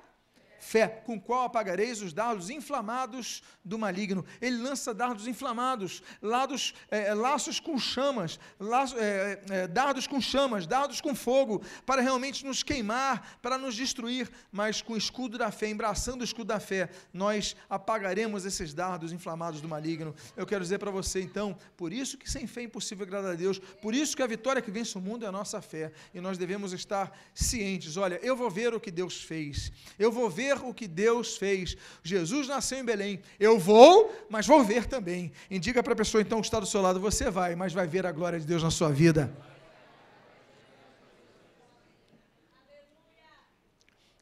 fé, 0.59 0.88
com 0.88 1.21
qual 1.21 1.44
apagareis 1.44 2.03
os 2.03 2.12
dardos 2.12 2.51
inflamados 2.51 3.42
do 3.64 3.79
maligno. 3.79 4.25
Ele 4.40 4.57
lança 4.57 4.94
dardos 4.94 5.27
inflamados, 5.27 6.03
lados, 6.21 6.75
é, 6.90 7.12
laços 7.14 7.61
com 7.61 7.79
chamas, 7.79 8.38
laço, 8.59 8.97
é, 8.99 9.40
é, 9.51 9.66
dardos 9.66 10.07
com 10.07 10.21
chamas, 10.21 10.66
dardos 10.66 11.01
com 11.01 11.14
fogo, 11.14 11.62
para 11.85 12.03
realmente 12.03 12.44
nos 12.44 12.62
queimar, 12.62 13.38
para 13.42 13.59
nos 13.59 13.75
destruir. 13.75 14.31
Mas 14.51 14.83
com 14.83 14.94
o 14.94 14.97
escudo 14.97 15.38
da 15.38 15.51
fé, 15.51 15.68
embraçando 15.68 16.23
o 16.23 16.25
escudo 16.25 16.49
da 16.49 16.61
fé, 16.61 16.88
nós 17.12 17.57
apagaremos 17.68 18.44
esses 18.44 18.73
dardos 18.73 19.12
inflamados 19.12 19.61
do 19.61 19.68
maligno. 19.68 20.14
Eu 20.37 20.47
quero 20.47 20.62
dizer 20.62 20.79
para 20.79 20.90
você, 20.90 21.21
então, 21.21 21.57
por 21.77 21.92
isso 21.92 22.16
que 22.16 22.31
sem 22.31 22.47
fé 22.47 22.62
é 22.62 22.64
impossível 22.64 23.07
agradar 23.07 23.33
a 23.33 23.37
Deus, 23.37 23.59
por 23.59 23.94
isso 23.94 24.16
que 24.16 24.23
a 24.23 24.27
vitória 24.27 24.62
que 24.62 24.71
vence 24.71 24.97
o 24.97 25.01
mundo 25.01 25.25
é 25.25 25.29
a 25.29 25.33
nossa 25.33 25.61
fé, 25.61 25.92
e 26.14 26.21
nós 26.21 26.38
devemos 26.38 26.73
estar 26.73 27.16
cientes. 27.35 27.97
Olha, 27.97 28.18
eu 28.23 28.37
vou 28.37 28.51
ver 28.51 28.75
o 28.75 28.81
que 28.81 28.90
Deus 28.90 29.23
fez, 29.23 29.71
eu 29.99 30.11
vou 30.11 30.29
ver 30.31 30.47
ver 30.48 30.64
o 30.64 30.72
que 30.72 30.88
Deus 30.88 31.37
fez. 31.37 31.76
Jesus 32.02 32.48
nasceu 32.48 32.78
em 32.78 32.84
Belém. 32.84 33.20
Eu 33.38 33.58
vou, 33.58 34.12
mas 34.28 34.46
vou 34.46 34.62
ver 34.64 34.87
também. 34.87 35.32
E 35.50 35.58
diga 35.58 35.82
para 35.82 35.92
a 35.92 35.96
pessoa 35.96 36.22
então 36.22 36.40
que 36.40 36.46
está 36.46 36.61
do 36.61 36.66
seu 36.66 36.80
lado: 36.80 37.00
você 37.00 37.30
vai, 37.30 37.54
mas 37.54 37.72
vai 37.72 37.87
ver 37.87 38.06
a 38.06 38.12
glória 38.12 38.40
de 38.40 38.46
Deus 38.46 38.62
na 38.62 38.70
sua 38.70 38.90
vida. 38.90 39.32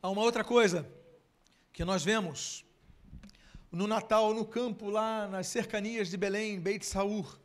Há 0.03 0.11
uma 0.11 0.23
outra 0.23 0.45
coisa 0.45 0.89
que 1.73 1.85
nós 1.85 2.05
vemos 2.05 2.65
no 3.71 3.87
Natal, 3.87 4.33
no 4.33 4.45
campo, 4.45 4.89
lá 4.89 5.27
nas 5.29 5.49
cercanias 5.49 6.09
de 6.09 6.17
Belém, 6.17 6.61
Beit 6.61 6.87
Saur. 6.87 7.39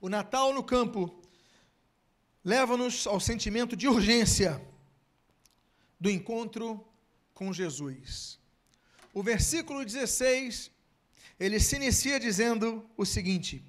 O 0.00 0.08
Natal 0.08 0.54
no 0.54 0.62
campo 0.62 1.20
leva-nos 2.44 3.06
ao 3.06 3.20
sentimento 3.20 3.76
de 3.76 3.86
urgência 3.86 4.60
do 6.00 6.08
encontro 6.08 6.87
com 7.38 7.52
Jesus. 7.52 8.36
O 9.14 9.22
versículo 9.22 9.84
16, 9.84 10.72
ele 11.38 11.60
se 11.60 11.76
inicia 11.76 12.18
dizendo 12.18 12.84
o 12.96 13.04
seguinte: 13.06 13.64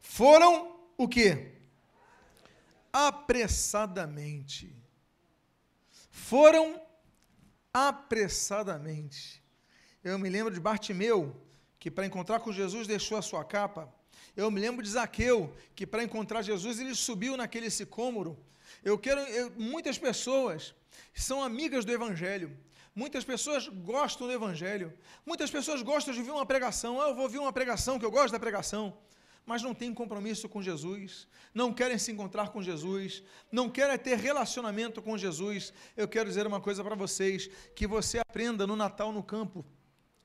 Foram 0.00 0.52
o 0.96 1.08
que? 1.08 1.28
Apressadamente. 2.92 4.72
Foram 6.12 6.80
apressadamente. 7.72 9.42
Eu 10.04 10.16
me 10.16 10.30
lembro 10.30 10.54
de 10.54 10.60
Bartimeu, 10.60 11.18
que 11.80 11.90
para 11.90 12.06
encontrar 12.06 12.38
com 12.38 12.52
Jesus 12.52 12.86
deixou 12.86 13.18
a 13.18 13.22
sua 13.22 13.44
capa. 13.44 13.92
Eu 14.36 14.52
me 14.52 14.60
lembro 14.60 14.84
de 14.84 14.90
Zaqueu, 14.90 15.52
que 15.74 15.84
para 15.84 16.04
encontrar 16.04 16.42
Jesus 16.42 16.78
ele 16.78 16.94
subiu 16.94 17.36
naquele 17.36 17.70
sicômoro. 17.70 18.38
Eu 18.84 18.98
quero, 18.98 19.20
eu, 19.20 19.50
muitas 19.56 19.98
pessoas 19.98 20.74
são 21.14 21.42
amigas 21.42 21.84
do 21.84 21.92
Evangelho, 21.92 22.56
Muitas 22.94 23.24
pessoas 23.24 23.68
gostam 23.68 24.26
do 24.26 24.32
Evangelho. 24.32 24.92
Muitas 25.24 25.50
pessoas 25.50 25.80
gostam 25.80 26.12
de 26.12 26.20
ouvir 26.20 26.32
uma 26.32 26.44
pregação. 26.44 27.00
Ah, 27.00 27.08
eu 27.08 27.14
vou 27.14 27.24
ouvir 27.24 27.38
uma 27.38 27.52
pregação, 27.52 27.98
que 27.98 28.04
eu 28.04 28.10
gosto 28.10 28.32
da 28.32 28.38
pregação. 28.38 28.96
Mas 29.46 29.62
não 29.62 29.74
têm 29.74 29.94
compromisso 29.94 30.48
com 30.48 30.60
Jesus, 30.60 31.26
não 31.54 31.72
querem 31.72 31.96
se 31.98 32.12
encontrar 32.12 32.50
com 32.50 32.60
Jesus, 32.62 33.22
não 33.50 33.70
querem 33.70 33.96
ter 33.96 34.18
relacionamento 34.18 35.00
com 35.00 35.16
Jesus. 35.16 35.72
Eu 35.96 36.06
quero 36.06 36.28
dizer 36.28 36.46
uma 36.46 36.60
coisa 36.60 36.84
para 36.84 36.94
vocês: 36.94 37.48
que 37.74 37.86
você 37.86 38.18
aprenda 38.18 38.66
no 38.66 38.76
Natal 38.76 39.12
no 39.12 39.22
campo 39.22 39.64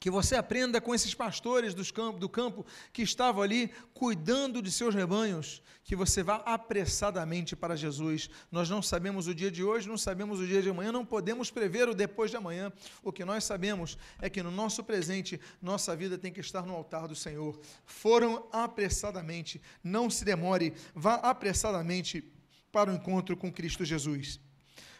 que 0.05 0.11
você 0.11 0.35
aprenda 0.35 0.79
com 0.79 0.93
esses 0.93 1.15
pastores 1.15 1.73
campo, 1.91 2.19
do 2.19 2.29
campo 2.29 2.63
que 2.93 3.01
estavam 3.01 3.41
ali 3.41 3.71
cuidando 3.91 4.61
de 4.61 4.71
seus 4.71 4.93
rebanhos, 4.93 5.63
que 5.83 5.95
você 5.95 6.21
vá 6.21 6.43
apressadamente 6.45 7.55
para 7.55 7.75
Jesus. 7.75 8.29
Nós 8.51 8.69
não 8.69 8.83
sabemos 8.83 9.25
o 9.25 9.33
dia 9.33 9.49
de 9.49 9.63
hoje, 9.63 9.87
não 9.87 9.97
sabemos 9.97 10.39
o 10.39 10.45
dia 10.45 10.61
de 10.61 10.69
amanhã, 10.69 10.91
não 10.91 11.03
podemos 11.03 11.49
prever 11.49 11.89
o 11.89 11.95
depois 11.95 12.29
de 12.29 12.37
amanhã. 12.37 12.71
O 13.01 13.11
que 13.11 13.25
nós 13.25 13.45
sabemos 13.45 13.97
é 14.21 14.29
que 14.29 14.43
no 14.43 14.51
nosso 14.51 14.83
presente, 14.83 15.41
nossa 15.59 15.95
vida 15.95 16.19
tem 16.19 16.31
que 16.31 16.39
estar 16.39 16.67
no 16.67 16.75
altar 16.75 17.07
do 17.07 17.15
Senhor. 17.15 17.59
Foram 17.83 18.47
apressadamente, 18.51 19.59
não 19.83 20.07
se 20.07 20.23
demore, 20.23 20.75
vá 20.93 21.15
apressadamente 21.15 22.31
para 22.71 22.91
o 22.91 22.93
encontro 22.93 23.35
com 23.35 23.51
Cristo 23.51 23.83
Jesus. 23.83 24.39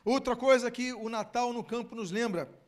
Outra 0.04 0.36
coisa 0.36 0.72
que 0.72 0.94
o 0.94 1.10
Natal 1.10 1.54
no 1.54 1.63
campo 1.63 1.94
nos 1.94 2.10
lembra 2.10 2.64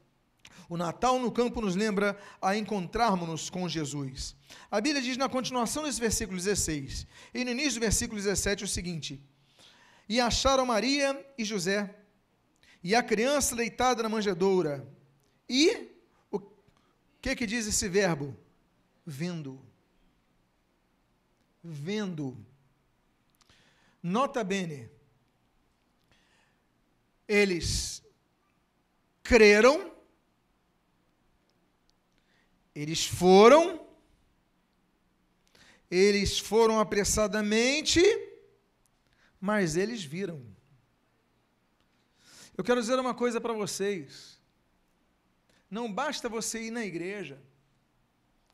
o 0.70 0.78
Natal 0.78 1.20
no 1.20 1.32
campo 1.32 1.62
nos 1.62 1.76
lembra 1.76 2.18
a 2.42 2.56
encontrarmos-nos 2.56 3.50
com 3.50 3.68
Jesus. 3.68 4.36
A 4.70 4.82
Bíblia 4.82 5.02
diz 5.02 5.18
na 5.18 5.30
continuação 5.30 5.84
desse 5.84 6.00
versículo 6.00 6.38
16, 6.38 7.08
e 7.34 7.44
no 7.44 7.52
início 7.52 7.80
do 7.80 7.84
versículo 7.84 8.20
17 8.20 8.64
o 8.64 8.68
seguinte: 8.68 9.22
E 10.08 10.20
acharam 10.20 10.66
Maria 10.66 11.26
e 11.38 11.46
José, 11.46 11.96
e 12.84 12.96
a 12.96 13.04
criança 13.04 13.56
deitada 13.56 14.04
na 14.04 14.10
manjedoura, 14.10 14.88
e 15.50 15.90
o 16.32 16.40
que 17.22 17.36
que 17.36 17.46
diz 17.46 17.68
esse 17.68 17.88
verbo? 17.88 18.36
Vendo. 19.06 19.60
Vendo. 21.64 22.38
Nota 24.04 24.44
bene. 24.44 24.90
Eles 27.28 28.02
creram 29.24 29.97
eles 32.80 33.08
foram, 33.08 33.84
eles 35.90 36.38
foram 36.38 36.80
apressadamente, 36.80 38.00
mas 39.42 39.76
eles 39.76 40.04
viram. 40.04 40.46
Eu 42.56 42.64
quero 42.64 42.80
dizer 42.80 43.00
uma 43.00 43.16
coisa 43.16 43.42
para 43.42 43.52
vocês. 43.52 44.40
Não 45.72 45.92
basta 45.92 46.30
você 46.30 46.68
ir 46.68 46.72
na 46.72 46.86
igreja, 46.86 47.42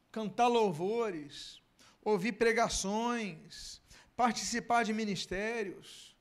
cantar 0.09 0.47
louvores, 0.47 1.61
ouvir 2.01 2.31
pregações, 2.31 3.81
participar 4.15 4.83
de 4.83 4.93
ministérios. 4.93 6.15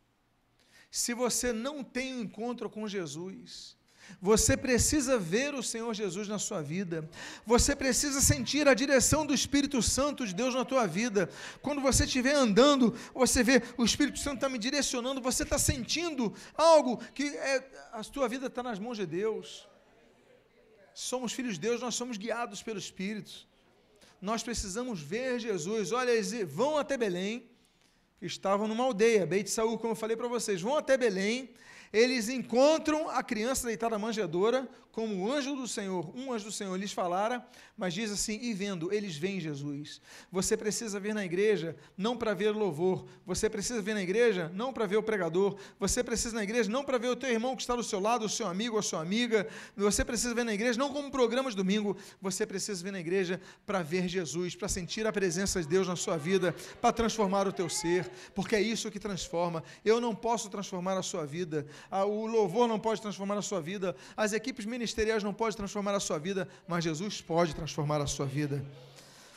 Se 0.91 1.15
você 1.15 1.53
não 1.53 1.85
tem 1.85 2.17
um 2.17 2.23
encontro 2.23 2.69
com 2.69 2.89
Jesus, 2.89 3.77
você 4.21 4.57
precisa 4.57 5.19
ver 5.19 5.55
o 5.55 5.63
Senhor 5.63 5.93
Jesus 5.95 6.29
na 6.29 6.39
sua 6.39 6.63
vida. 6.63 7.09
Você 7.47 7.75
precisa 7.75 8.21
sentir 8.21 8.69
a 8.69 8.75
direção 8.75 9.25
do 9.27 9.35
Espírito 9.35 9.83
Santo 9.83 10.27
de 10.27 10.35
Deus 10.35 10.55
na 10.55 10.65
tua 10.65 10.87
vida. 10.87 11.29
Quando 11.61 11.81
você 11.81 12.05
estiver 12.05 12.35
andando, 12.35 12.95
você 13.15 13.43
vê 13.43 13.63
o 13.77 13.85
Espírito 13.85 14.19
Santo 14.19 14.37
está 14.37 14.49
me 14.49 14.59
direcionando. 14.59 15.21
Você 15.21 15.43
está 15.43 15.59
sentindo 15.59 16.33
algo 16.55 16.99
que 17.15 17.25
é, 17.37 17.71
a 17.93 18.03
tua 18.05 18.29
vida 18.29 18.47
está 18.47 18.63
nas 18.63 18.79
mãos 18.79 18.97
de 18.97 19.07
Deus. 19.07 19.69
Somos 20.95 21.33
filhos 21.33 21.55
de 21.55 21.61
Deus, 21.61 21.81
nós 21.81 21.95
somos 21.95 22.17
guiados 22.17 22.63
pelo 22.63 22.79
Espírito. 22.79 23.47
Nós 24.21 24.43
precisamos 24.43 25.01
ver 25.01 25.41
Jesus. 25.41 25.91
Olha, 25.91 26.11
eles 26.11 26.33
vão 26.53 26.79
até 26.79 26.97
Belém. 26.97 27.51
Estavam 28.21 28.69
numa 28.69 28.85
aldeia, 28.85 29.27
Beit 29.27 29.51
Saúl, 29.51 29.79
como 29.79 29.93
eu 29.93 29.97
falei 29.97 30.17
para 30.17 30.29
vocês. 30.29 30.61
Vão 30.61 30.77
até 30.77 30.97
Belém 30.97 31.51
eles 31.93 32.29
encontram 32.29 33.11
a 33.11 33.23
criança 33.23 33.67
deitada 33.67 33.97
na 33.97 33.99
manjedoura, 33.99 34.69
como 34.93 35.25
o 35.25 35.33
anjo 35.33 35.57
do 35.57 35.67
Senhor, 35.67 36.15
um 36.15 36.33
anjo 36.33 36.45
do 36.45 36.53
Senhor 36.53 36.77
lhes 36.77 36.93
falara, 36.93 37.45
mas 37.77 37.95
diz 37.95 38.13
assim: 38.13 38.39
e 38.43 38.53
vendo, 38.53 38.93
eles 38.93 39.17
veem 39.17 39.41
Jesus. 39.41 40.01
Você 40.31 40.55
precisa 40.55 41.01
vir 41.01 41.15
na 41.15 41.25
igreja 41.25 41.75
não 41.97 42.15
para 42.15 42.35
ver 42.35 42.51
louvor, 42.51 43.07
você 43.25 43.49
precisa 43.49 43.81
vir 43.81 43.95
na 43.95 44.03
igreja 44.03 44.51
não 44.55 44.71
para 44.71 44.87
ver 44.87 44.99
o 44.99 45.03
pregador, 45.03 45.57
você 45.81 46.05
precisa 46.05 46.35
na 46.35 46.45
igreja 46.45 46.71
não 46.71 46.85
para 46.85 46.99
ver 46.99 47.09
o 47.09 47.17
teu 47.17 47.31
irmão 47.31 47.57
que 47.57 47.63
está 47.63 47.75
do 47.75 47.83
seu 47.83 47.99
lado, 47.99 48.27
o 48.27 48.29
seu 48.29 48.47
amigo, 48.47 48.79
a 48.79 48.83
sua 48.83 49.01
amiga, 49.01 49.49
você 49.75 50.05
precisa 50.05 50.35
vir 50.35 50.45
na 50.45 50.53
igreja 50.53 50.79
não 50.79 50.93
como 50.93 51.11
programa 51.11 51.49
de 51.49 51.57
domingo, 51.57 51.97
você 52.21 52.47
precisa 52.47 52.85
vir 52.85 52.93
na 52.93 53.01
igreja 53.01 53.41
para 53.65 53.83
ver 53.83 54.07
Jesus, 54.07 54.55
para 54.55 54.69
sentir 54.69 55.07
a 55.07 55.13
presença 55.13 55.63
de 55.63 55.69
Deus 55.69 55.89
na 55.89 55.97
sua 55.97 56.19
vida, 56.19 56.55
para 56.83 56.93
transformar 56.93 57.49
o 57.49 57.53
teu 57.53 57.69
ser, 57.71 58.11
porque 58.35 58.55
é 58.55 58.61
isso 58.61 58.91
que 58.91 59.01
transforma. 59.01 59.65
Eu 59.83 60.03
não 60.03 60.15
posso 60.15 60.51
transformar 60.51 60.99
a 60.99 61.03
sua 61.03 61.25
vida, 61.25 61.67
o 61.91 62.27
louvor 62.27 62.69
não 62.69 62.79
pode 62.79 63.01
transformar 63.01 63.37
a 63.37 63.43
sua 63.43 63.61
vida, 63.61 63.97
as 64.17 64.33
equipes 64.33 64.65
ministeriais 64.65 65.23
não 65.23 65.35
podem 65.35 65.57
transformar 65.57 65.95
a 65.95 66.01
sua 66.01 66.19
vida, 66.19 66.49
mas 66.67 66.85
Jesus 66.85 67.21
pode 67.21 67.55
transformar 67.55 68.01
a 68.01 68.07
sua 68.07 68.27
vida. 68.27 68.65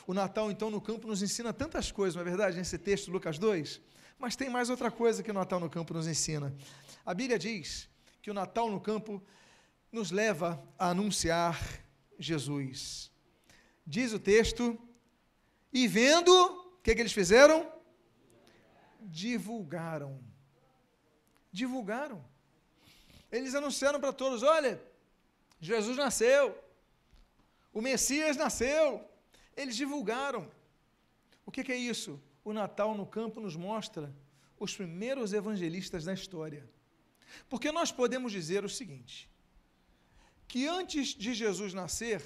O 0.06 0.14
Natal, 0.14 0.50
então, 0.50 0.70
no 0.70 0.80
campo 0.80 1.08
nos 1.08 1.22
ensina 1.22 1.52
tantas 1.52 1.90
coisas, 1.90 2.14
não 2.14 2.22
é 2.22 2.24
verdade, 2.24 2.56
nesse 2.56 2.78
texto, 2.78 3.10
Lucas 3.10 3.38
2? 3.38 3.80
Mas 4.18 4.36
tem 4.36 4.48
mais 4.48 4.70
outra 4.70 4.90
coisa 4.90 5.22
que 5.22 5.30
o 5.30 5.34
Natal 5.34 5.60
no 5.60 5.68
campo 5.68 5.92
nos 5.92 6.06
ensina. 6.06 6.54
A 7.04 7.12
Bíblia 7.12 7.38
diz 7.38 7.88
que 8.22 8.30
o 8.30 8.34
Natal 8.34 8.70
no 8.70 8.80
campo 8.80 9.22
nos 9.90 10.10
leva 10.10 10.62
a 10.78 10.90
anunciar 10.90 11.60
Jesus. 12.18 13.10
Diz 13.86 14.12
o 14.12 14.18
texto, 14.18 14.78
e 15.72 15.86
vendo 15.86 16.66
que, 16.86 16.94
que 16.94 17.02
eles 17.02 17.12
fizeram? 17.12 17.68
Divulgaram. 19.00 20.22
Divulgaram. 21.50 22.24
Eles 23.30 23.54
anunciaram 23.54 24.00
para 24.00 24.12
todos: 24.12 24.42
olha, 24.42 24.80
Jesus 25.60 25.96
nasceu, 25.96 26.58
o 27.72 27.80
Messias 27.80 28.36
nasceu. 28.36 29.04
Eles 29.56 29.76
divulgaram. 29.76 30.50
O 31.44 31.50
que, 31.50 31.64
que 31.64 31.72
é 31.72 31.76
isso? 31.76 32.20
O 32.44 32.52
Natal 32.52 32.94
no 32.94 33.06
campo 33.06 33.40
nos 33.40 33.56
mostra 33.56 34.14
os 34.58 34.74
primeiros 34.74 35.32
evangelistas 35.32 36.04
da 36.04 36.12
história. 36.12 36.68
Porque 37.48 37.72
nós 37.72 37.90
podemos 37.90 38.32
dizer 38.32 38.64
o 38.64 38.68
seguinte: 38.68 39.28
que 40.46 40.66
antes 40.66 41.08
de 41.08 41.34
Jesus 41.34 41.74
nascer, 41.74 42.22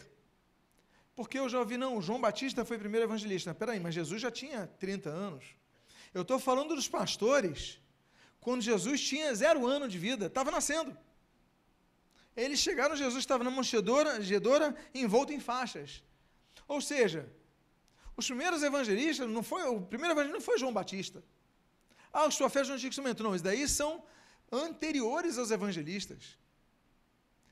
porque 1.16 1.38
eu 1.38 1.48
já 1.48 1.58
ouvi, 1.58 1.76
não, 1.76 2.00
João 2.00 2.20
Batista 2.20 2.64
foi 2.64 2.76
o 2.76 2.80
primeiro 2.80 3.06
evangelista. 3.06 3.54
Peraí, 3.54 3.80
mas 3.80 3.94
Jesus 3.94 4.20
já 4.20 4.30
tinha 4.30 4.66
30 4.66 5.10
anos. 5.10 5.44
Eu 6.12 6.22
estou 6.22 6.38
falando 6.38 6.74
dos 6.74 6.88
pastores, 6.88 7.79
quando 8.40 8.62
Jesus 8.62 9.00
tinha 9.00 9.34
zero 9.34 9.66
ano 9.66 9.86
de 9.88 9.98
vida, 9.98 10.26
estava 10.26 10.50
nascendo. 10.50 10.96
Eles 12.36 12.58
chegaram, 12.58 12.96
Jesus 12.96 13.22
estava 13.22 13.44
na 13.44 13.50
manchedora, 13.50 14.18
envolto 14.94 15.32
em 15.32 15.40
faixas. 15.40 16.02
Ou 16.66 16.80
seja, 16.80 17.28
os 18.16 18.26
primeiros 18.26 18.62
evangelistas, 18.62 19.28
não 19.28 19.42
foi, 19.42 19.62
o 19.64 19.80
primeiro 19.80 20.14
evangelista 20.14 20.38
não 20.38 20.44
foi 20.44 20.58
João 20.58 20.72
Batista. 20.72 21.22
Ah, 22.12 22.26
os 22.26 22.36
profetas 22.36 22.68
do 22.68 22.74
Antigo 22.74 22.90
Testamento. 22.90 23.22
Não, 23.22 23.34
isso 23.34 23.44
daí 23.44 23.68
são 23.68 24.02
anteriores 24.50 25.38
aos 25.38 25.50
evangelistas. 25.50 26.38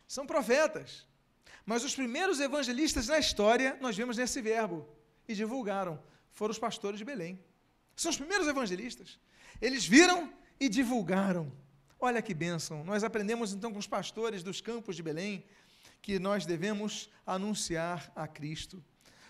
São 0.06 0.26
profetas. 0.26 1.06
Mas 1.66 1.84
os 1.84 1.94
primeiros 1.94 2.40
evangelistas 2.40 3.08
na 3.08 3.18
história, 3.18 3.76
nós 3.80 3.96
vemos 3.96 4.16
nesse 4.16 4.40
verbo, 4.40 4.88
e 5.28 5.34
divulgaram, 5.34 6.02
foram 6.32 6.50
os 6.50 6.58
pastores 6.58 6.98
de 6.98 7.04
Belém. 7.04 7.38
São 7.94 8.10
os 8.10 8.16
primeiros 8.16 8.48
evangelistas. 8.48 9.20
Eles 9.60 9.84
viram 9.86 10.32
e 10.60 10.68
divulgaram. 10.68 11.52
Olha 12.00 12.22
que 12.22 12.34
bênção. 12.34 12.84
Nós 12.84 13.02
aprendemos 13.02 13.52
então 13.52 13.72
com 13.72 13.78
os 13.78 13.86
pastores 13.86 14.42
dos 14.42 14.60
campos 14.60 14.96
de 14.96 15.02
Belém 15.02 15.44
que 16.00 16.18
nós 16.18 16.46
devemos 16.46 17.10
anunciar 17.26 18.12
a 18.14 18.26
Cristo. 18.26 18.82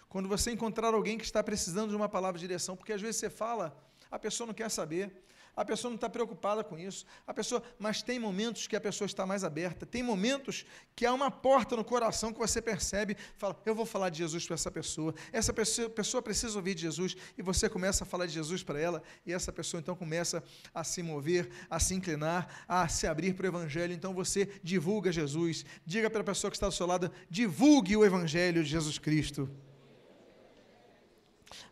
Quando 0.09 0.29
você 0.29 0.51
encontrar 0.51 0.95
alguém 0.95 1.19
que 1.19 1.25
está 1.25 1.43
precisando 1.43 1.91
de 1.91 1.97
uma 1.97 2.09
palavra 2.09 2.39
de 2.39 2.47
direção, 2.47 2.77
porque 2.77 2.93
às 2.93 3.01
vezes 3.01 3.17
você 3.17 3.31
fala, 3.31 3.77
a 4.11 4.19
pessoa 4.19 4.47
não 4.47 4.55
quer 4.55 4.71
saber, 4.71 5.25
a 5.59 5.65
pessoa 5.65 5.91
não 5.91 5.97
está 5.97 6.09
preocupada 6.09 6.63
com 6.63 6.79
isso, 6.79 7.05
a 7.27 7.35
pessoa, 7.35 7.61
mas 7.81 8.01
tem 8.01 8.17
momentos 8.17 8.69
que 8.69 8.77
a 8.77 8.81
pessoa 8.81 9.07
está 9.07 9.27
mais 9.27 9.43
aberta, 9.43 9.85
tem 9.85 10.05
momentos 10.05 10.65
que 10.95 11.05
há 11.05 11.13
uma 11.13 11.33
porta 11.33 11.75
no 11.75 11.85
coração 11.85 12.33
que 12.33 12.39
você 12.39 12.63
percebe, 12.63 13.17
fala, 13.37 13.61
eu 13.67 13.75
vou 13.75 13.85
falar 13.85 14.09
de 14.09 14.19
Jesus 14.19 14.47
para 14.47 14.55
essa 14.55 14.71
pessoa, 14.71 15.13
essa 15.33 15.53
pessoa, 15.53 15.91
pessoa 15.91 16.23
precisa 16.23 16.57
ouvir 16.57 16.77
de 16.77 16.83
Jesus, 16.83 17.17
e 17.37 17.43
você 17.43 17.69
começa 17.69 18.05
a 18.05 18.07
falar 18.07 18.27
de 18.27 18.35
Jesus 18.35 18.63
para 18.63 18.79
ela, 18.79 19.03
e 19.27 19.33
essa 19.33 19.53
pessoa 19.53 19.81
então 19.81 19.97
começa 19.97 20.45
a 20.73 20.85
se 20.85 21.03
mover, 21.03 21.51
a 21.69 21.81
se 21.81 21.93
inclinar, 21.93 22.65
a 22.69 22.87
se 22.87 23.09
abrir 23.09 23.35
para 23.35 23.47
o 23.47 23.49
Evangelho, 23.49 23.93
então 23.93 24.15
você 24.15 24.49
divulga 24.63 25.11
Jesus, 25.11 25.65
diga 25.85 26.09
para 26.09 26.21
a 26.21 26.25
pessoa 26.25 26.53
que 26.53 26.57
está 26.57 26.69
do 26.69 26.75
seu 26.75 26.87
lado, 26.87 27.11
divulgue 27.29 27.97
o 27.97 28.05
Evangelho 28.05 28.63
de 28.63 28.71
Jesus 28.71 28.97
Cristo. 28.97 29.51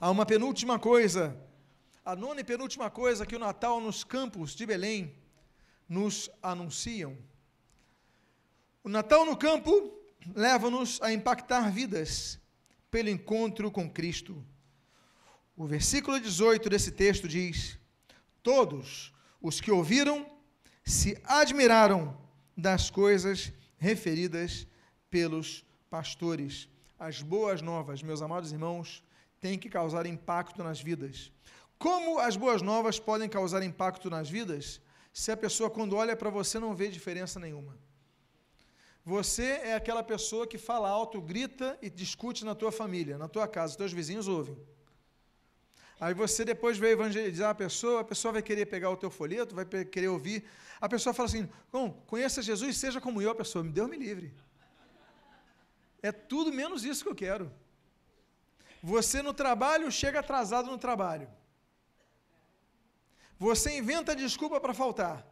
Há 0.00 0.10
uma 0.10 0.26
penúltima 0.26 0.76
coisa 0.76 1.45
a 2.06 2.14
nona 2.14 2.40
e 2.40 2.44
penúltima 2.44 2.88
coisa 2.88 3.26
que 3.26 3.34
o 3.34 3.38
Natal 3.38 3.80
nos 3.80 4.04
campos 4.04 4.54
de 4.54 4.64
Belém 4.64 5.12
nos 5.88 6.30
anunciam. 6.40 7.18
O 8.84 8.88
Natal 8.88 9.26
no 9.26 9.36
campo 9.36 9.92
leva-nos 10.32 11.02
a 11.02 11.12
impactar 11.12 11.68
vidas 11.72 12.38
pelo 12.92 13.08
encontro 13.08 13.72
com 13.72 13.90
Cristo. 13.90 14.40
O 15.56 15.66
versículo 15.66 16.20
18 16.20 16.70
desse 16.70 16.92
texto 16.92 17.26
diz: 17.26 17.76
Todos 18.40 19.12
os 19.42 19.60
que 19.60 19.72
ouviram 19.72 20.24
se 20.84 21.20
admiraram 21.24 22.16
das 22.56 22.88
coisas 22.88 23.52
referidas 23.78 24.64
pelos 25.10 25.64
pastores. 25.90 26.68
As 27.00 27.20
boas 27.20 27.60
novas, 27.60 28.00
meus 28.00 28.22
amados 28.22 28.52
irmãos, 28.52 29.02
têm 29.40 29.58
que 29.58 29.68
causar 29.68 30.06
impacto 30.06 30.62
nas 30.62 30.80
vidas. 30.80 31.32
Como 31.78 32.18
as 32.18 32.36
boas 32.36 32.62
novas 32.62 32.98
podem 32.98 33.28
causar 33.28 33.62
impacto 33.62 34.08
nas 34.08 34.28
vidas 34.28 34.80
se 35.12 35.30
a 35.30 35.36
pessoa, 35.36 35.70
quando 35.70 35.96
olha 35.96 36.16
para 36.16 36.30
você, 36.30 36.58
não 36.58 36.74
vê 36.74 36.88
diferença 36.88 37.38
nenhuma? 37.40 37.78
Você 39.04 39.44
é 39.62 39.74
aquela 39.74 40.02
pessoa 40.02 40.46
que 40.46 40.58
fala 40.58 40.88
alto, 40.88 41.20
grita 41.20 41.78
e 41.80 41.88
discute 41.88 42.44
na 42.44 42.54
tua 42.54 42.72
família, 42.72 43.16
na 43.16 43.28
tua 43.28 43.46
casa, 43.46 43.76
teus 43.76 43.92
vizinhos 43.92 44.26
ouvem. 44.26 44.58
Aí 46.00 46.12
você 46.12 46.44
depois 46.44 46.76
vai 46.76 46.90
evangelizar 46.90 47.50
a 47.50 47.54
pessoa, 47.54 48.00
a 48.00 48.04
pessoa 48.04 48.32
vai 48.32 48.42
querer 48.42 48.66
pegar 48.66 48.90
o 48.90 48.96
teu 48.96 49.10
folheto, 49.10 49.54
vai 49.54 49.64
querer 49.64 50.08
ouvir. 50.08 50.44
A 50.80 50.88
pessoa 50.88 51.14
fala 51.14 51.28
assim: 51.28 51.48
conheça 52.06 52.42
Jesus, 52.42 52.76
seja 52.76 53.00
como 53.00 53.22
eu, 53.22 53.30
a 53.30 53.34
pessoa, 53.34 53.64
me 53.64 53.70
Deus 53.70 53.88
me 53.88 53.96
livre. 53.96 54.34
É 56.02 56.12
tudo 56.12 56.52
menos 56.52 56.84
isso 56.84 57.04
que 57.04 57.10
eu 57.10 57.14
quero. 57.14 57.50
Você 58.82 59.22
no 59.22 59.32
trabalho 59.32 59.90
chega 59.90 60.20
atrasado 60.20 60.70
no 60.70 60.78
trabalho. 60.78 61.28
Você 63.38 63.76
inventa 63.76 64.16
desculpa 64.16 64.60
para 64.60 64.74
faltar. 64.74 65.26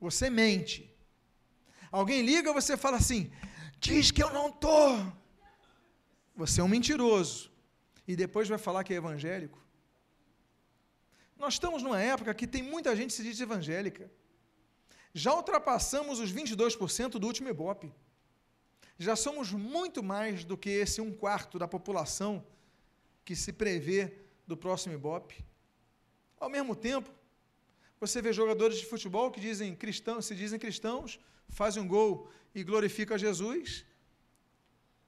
Você 0.00 0.28
mente. 0.28 0.94
Alguém 1.90 2.22
liga, 2.22 2.52
você 2.52 2.76
fala 2.76 2.96
assim: 2.96 3.30
diz 3.78 4.10
que 4.10 4.22
eu 4.22 4.32
não 4.32 4.48
estou. 4.48 5.12
Você 6.36 6.60
é 6.60 6.64
um 6.64 6.68
mentiroso. 6.68 7.50
E 8.06 8.16
depois 8.16 8.48
vai 8.48 8.58
falar 8.58 8.84
que 8.84 8.92
é 8.92 8.96
evangélico. 8.96 9.58
Nós 11.36 11.54
estamos 11.54 11.82
numa 11.82 12.00
época 12.00 12.34
que 12.34 12.46
tem 12.46 12.62
muita 12.62 12.96
gente 12.96 13.10
que 13.10 13.16
se 13.16 13.22
diz 13.22 13.40
evangélica. 13.40 14.10
Já 15.14 15.34
ultrapassamos 15.34 16.18
os 16.18 16.32
22% 16.32 17.10
do 17.12 17.26
último 17.26 17.48
Ibope. 17.48 17.92
Já 18.98 19.14
somos 19.14 19.52
muito 19.52 20.02
mais 20.02 20.44
do 20.44 20.56
que 20.56 20.70
esse 20.70 21.00
um 21.00 21.12
quarto 21.12 21.58
da 21.58 21.68
população 21.68 22.44
que 23.24 23.36
se 23.36 23.52
prevê 23.52 24.12
do 24.46 24.56
próximo 24.56 24.94
Ibope. 24.94 25.44
Ao 26.40 26.48
mesmo 26.48 26.74
tempo, 26.76 27.10
você 28.00 28.22
vê 28.22 28.32
jogadores 28.32 28.78
de 28.78 28.86
futebol 28.86 29.30
que 29.30 29.40
dizem 29.40 29.76
se 30.22 30.34
dizem 30.34 30.58
cristãos, 30.58 31.18
fazem 31.48 31.82
um 31.82 31.88
gol 31.88 32.30
e 32.54 32.62
glorificam 32.62 33.14
a 33.14 33.18
Jesus, 33.18 33.84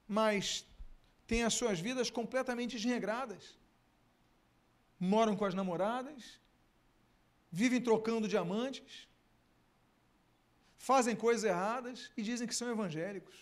mas 0.07 0.65
têm 1.25 1.43
as 1.43 1.53
suas 1.53 1.79
vidas 1.79 2.09
completamente 2.09 2.75
desregradas. 2.77 3.57
Moram 4.99 5.35
com 5.35 5.45
as 5.45 5.53
namoradas, 5.53 6.39
vivem 7.51 7.81
trocando 7.81 8.27
diamantes, 8.27 9.07
fazem 10.77 11.15
coisas 11.15 11.43
erradas 11.43 12.11
e 12.17 12.21
dizem 12.21 12.47
que 12.47 12.55
são 12.55 12.69
evangélicos. 12.69 13.35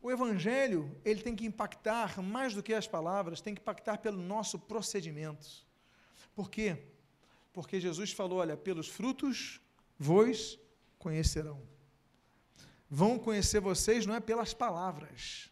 O 0.00 0.10
evangelho, 0.10 1.00
ele 1.04 1.22
tem 1.22 1.36
que 1.36 1.46
impactar 1.46 2.20
mais 2.20 2.54
do 2.54 2.62
que 2.62 2.74
as 2.74 2.88
palavras, 2.88 3.40
tem 3.40 3.54
que 3.54 3.60
impactar 3.60 3.98
pelo 3.98 4.20
nosso 4.20 4.58
procedimento. 4.58 5.64
Por 6.34 6.50
quê? 6.50 6.82
Porque 7.52 7.80
Jesus 7.80 8.12
falou: 8.12 8.38
olha, 8.38 8.56
pelos 8.56 8.88
frutos 8.88 9.60
vos 9.98 10.58
conhecerão. 10.98 11.62
Vão 12.88 13.18
conhecer 13.18 13.60
vocês 13.60 14.04
não 14.04 14.14
é 14.14 14.20
pelas 14.20 14.52
palavras, 14.52 15.50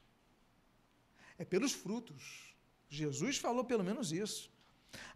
é 1.38 1.44
pelos 1.44 1.72
frutos. 1.72 2.54
Jesus 2.88 3.38
falou 3.38 3.64
pelo 3.64 3.84
menos 3.84 4.12
isso. 4.12 4.50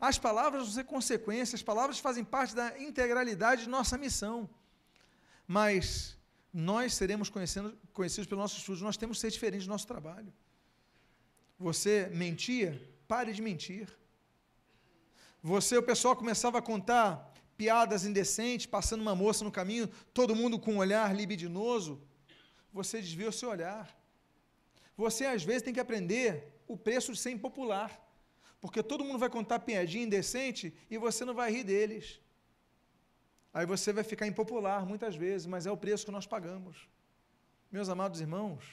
As 0.00 0.18
palavras 0.18 0.62
vão 0.64 0.72
ser 0.72 0.84
consequências, 0.84 1.54
as 1.54 1.62
palavras 1.62 1.98
fazem 1.98 2.24
parte 2.24 2.54
da 2.54 2.78
integralidade 2.80 3.64
de 3.64 3.68
nossa 3.68 3.98
missão. 3.98 4.48
Mas 5.46 6.16
nós 6.52 6.94
seremos 6.94 7.28
conhecidos 7.28 8.26
pelos 8.26 8.42
nossos 8.42 8.62
frutos, 8.62 8.82
nós 8.82 8.96
temos 8.96 9.16
que 9.16 9.22
ser 9.22 9.30
diferentes 9.30 9.66
do 9.66 9.70
nosso 9.70 9.86
trabalho. 9.86 10.32
Você 11.58 12.08
mentia? 12.14 12.80
Pare 13.06 13.32
de 13.32 13.42
mentir. 13.42 13.88
Você, 15.46 15.76
o 15.76 15.82
pessoal 15.82 16.16
começava 16.16 16.56
a 16.56 16.62
contar 16.62 17.30
piadas 17.54 18.06
indecentes, 18.06 18.64
passando 18.64 19.02
uma 19.02 19.14
moça 19.14 19.44
no 19.44 19.52
caminho, 19.52 19.86
todo 20.14 20.34
mundo 20.34 20.58
com 20.58 20.72
um 20.72 20.78
olhar 20.78 21.14
libidinoso. 21.14 22.00
Você 22.72 22.98
desvia 22.98 23.28
o 23.28 23.32
seu 23.40 23.50
olhar. 23.50 23.94
Você, 24.96 25.26
às 25.26 25.44
vezes, 25.44 25.60
tem 25.60 25.74
que 25.74 25.84
aprender 25.86 26.50
o 26.66 26.78
preço 26.78 27.12
de 27.12 27.18
ser 27.18 27.30
impopular. 27.30 27.90
Porque 28.58 28.82
todo 28.82 29.04
mundo 29.04 29.18
vai 29.18 29.28
contar 29.28 29.58
piadinha 29.58 30.06
indecente 30.06 30.74
e 30.90 30.96
você 30.96 31.26
não 31.26 31.34
vai 31.34 31.52
rir 31.52 31.64
deles. 31.64 32.22
Aí 33.52 33.66
você 33.66 33.92
vai 33.92 34.02
ficar 34.02 34.26
impopular 34.26 34.86
muitas 34.86 35.14
vezes, 35.14 35.46
mas 35.46 35.66
é 35.66 35.70
o 35.70 35.76
preço 35.76 36.06
que 36.06 36.10
nós 36.10 36.26
pagamos. 36.26 36.88
Meus 37.70 37.90
amados 37.90 38.18
irmãos, 38.18 38.64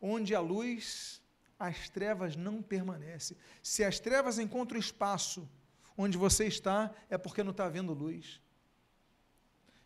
onde 0.00 0.32
a 0.32 0.38
luz 0.38 1.20
as 1.58 1.88
trevas 1.88 2.36
não 2.36 2.62
permanecem. 2.62 3.36
Se 3.60 3.82
as 3.82 3.98
trevas 3.98 4.38
encontram 4.38 4.78
espaço 4.78 5.48
onde 5.96 6.18
você 6.18 6.46
está, 6.46 6.90
é 7.08 7.16
porque 7.16 7.42
não 7.42 7.50
está 7.50 7.68
vendo 7.68 7.92
luz. 7.92 8.40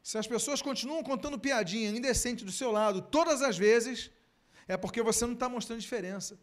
Se 0.02 0.18
as 0.18 0.26
pessoas 0.26 0.62
continuam 0.62 1.02
contando 1.02 1.38
piadinha 1.38 1.90
indecente 1.90 2.44
do 2.44 2.52
seu 2.52 2.72
lado 2.72 3.02
todas 3.02 3.42
as 3.42 3.56
vezes, 3.56 4.10
é 4.66 4.76
porque 4.76 5.02
você 5.02 5.26
não 5.26 5.34
está 5.34 5.48
mostrando 5.48 5.80
diferença. 5.80 6.38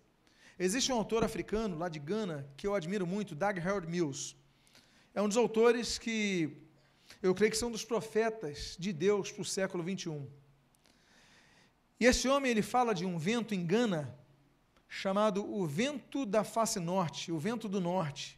Existe 0.59 0.91
um 0.91 0.95
autor 0.95 1.23
africano 1.23 1.77
lá 1.77 1.89
de 1.89 1.99
Gana 1.99 2.47
que 2.55 2.65
eu 2.65 2.75
admiro 2.75 3.05
muito, 3.05 3.35
Doug 3.35 3.57
Harold 3.59 3.87
Mills. 3.87 4.35
É 5.13 5.21
um 5.21 5.27
dos 5.27 5.37
autores 5.37 5.97
que 5.97 6.55
eu 7.21 7.33
creio 7.33 7.51
que 7.51 7.57
são 7.57 7.71
dos 7.71 7.83
profetas 7.83 8.75
de 8.79 8.93
Deus 8.93 9.31
para 9.31 9.41
o 9.41 9.45
século 9.45 9.83
21. 9.83 10.27
E 11.99 12.05
esse 12.05 12.27
homem 12.27 12.51
ele 12.51 12.61
fala 12.61 12.93
de 12.93 13.05
um 13.05 13.17
vento 13.17 13.55
em 13.55 13.65
Gana 13.65 14.15
chamado 14.87 15.43
o 15.43 15.65
vento 15.65 16.25
da 16.25 16.43
face 16.43 16.79
norte, 16.79 17.31
o 17.31 17.39
vento 17.39 17.67
do 17.67 17.81
norte, 17.81 18.36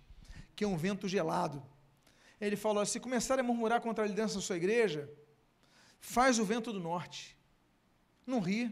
que 0.59 0.65
é 0.65 0.67
um 0.67 0.75
vento 0.75 1.07
gelado. 1.07 1.65
Ele 2.39 2.57
falou: 2.57 2.85
se 2.85 2.99
começarem 2.99 3.41
a 3.41 3.47
murmurar 3.47 3.79
contra 3.79 4.03
a 4.03 4.07
liderança 4.07 4.35
da 4.35 4.41
sua 4.41 4.57
igreja, 4.57 5.09
faz 6.01 6.37
o 6.37 6.43
vento 6.43 6.73
do 6.73 6.81
norte. 6.81 7.37
Não 8.27 8.41
ri. 8.41 8.69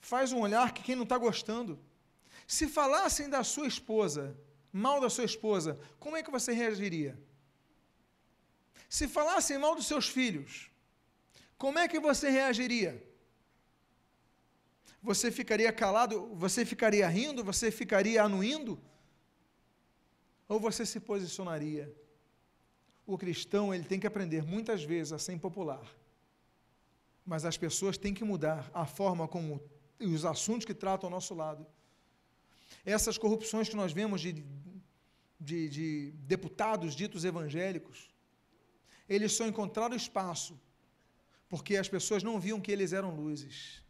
Faz 0.00 0.32
um 0.32 0.40
olhar 0.40 0.74
que 0.74 0.82
quem 0.82 0.94
não 0.94 1.04
está 1.04 1.16
gostando. 1.16 1.80
Se 2.46 2.68
falassem 2.68 3.30
da 3.30 3.42
sua 3.42 3.66
esposa, 3.66 4.36
mal 4.70 5.00
da 5.00 5.08
sua 5.08 5.24
esposa, 5.24 5.80
como 5.98 6.18
é 6.18 6.22
que 6.22 6.30
você 6.30 6.52
reagiria? 6.52 7.18
Se 8.86 9.08
falassem 9.08 9.56
mal 9.56 9.74
dos 9.74 9.86
seus 9.86 10.10
filhos, 10.10 10.70
como 11.56 11.78
é 11.78 11.88
que 11.88 11.98
você 11.98 12.28
reagiria? 12.28 13.02
Você 15.02 15.30
ficaria 15.30 15.72
calado? 15.72 16.34
Você 16.34 16.66
ficaria 16.66 17.08
rindo? 17.08 17.42
Você 17.42 17.70
ficaria 17.70 18.22
anuindo? 18.22 18.78
Ou 20.50 20.58
você 20.58 20.84
se 20.84 20.98
posicionaria? 20.98 21.94
O 23.06 23.16
cristão 23.16 23.72
ele 23.72 23.84
tem 23.84 24.00
que 24.00 24.06
aprender 24.06 24.42
muitas 24.42 24.82
vezes 24.82 25.12
a 25.12 25.18
ser 25.18 25.32
impopular, 25.32 25.86
mas 27.24 27.44
as 27.44 27.56
pessoas 27.56 27.96
têm 27.96 28.12
que 28.12 28.24
mudar 28.24 28.68
a 28.74 28.84
forma 28.84 29.28
como 29.28 29.62
e 30.00 30.06
os 30.06 30.24
assuntos 30.24 30.64
que 30.64 30.74
tratam 30.74 31.06
ao 31.06 31.12
nosso 31.12 31.34
lado. 31.34 31.64
Essas 32.84 33.16
corrupções 33.16 33.68
que 33.68 33.76
nós 33.76 33.92
vemos 33.92 34.20
de, 34.20 34.44
de, 35.38 35.68
de 35.68 36.10
deputados 36.34 36.96
ditos 36.96 37.24
evangélicos, 37.24 38.10
eles 39.08 39.30
só 39.30 39.46
encontraram 39.46 39.94
espaço 39.94 40.58
porque 41.48 41.76
as 41.76 41.88
pessoas 41.88 42.24
não 42.24 42.40
viam 42.40 42.60
que 42.60 42.72
eles 42.72 42.92
eram 42.92 43.14
luzes. 43.14 43.84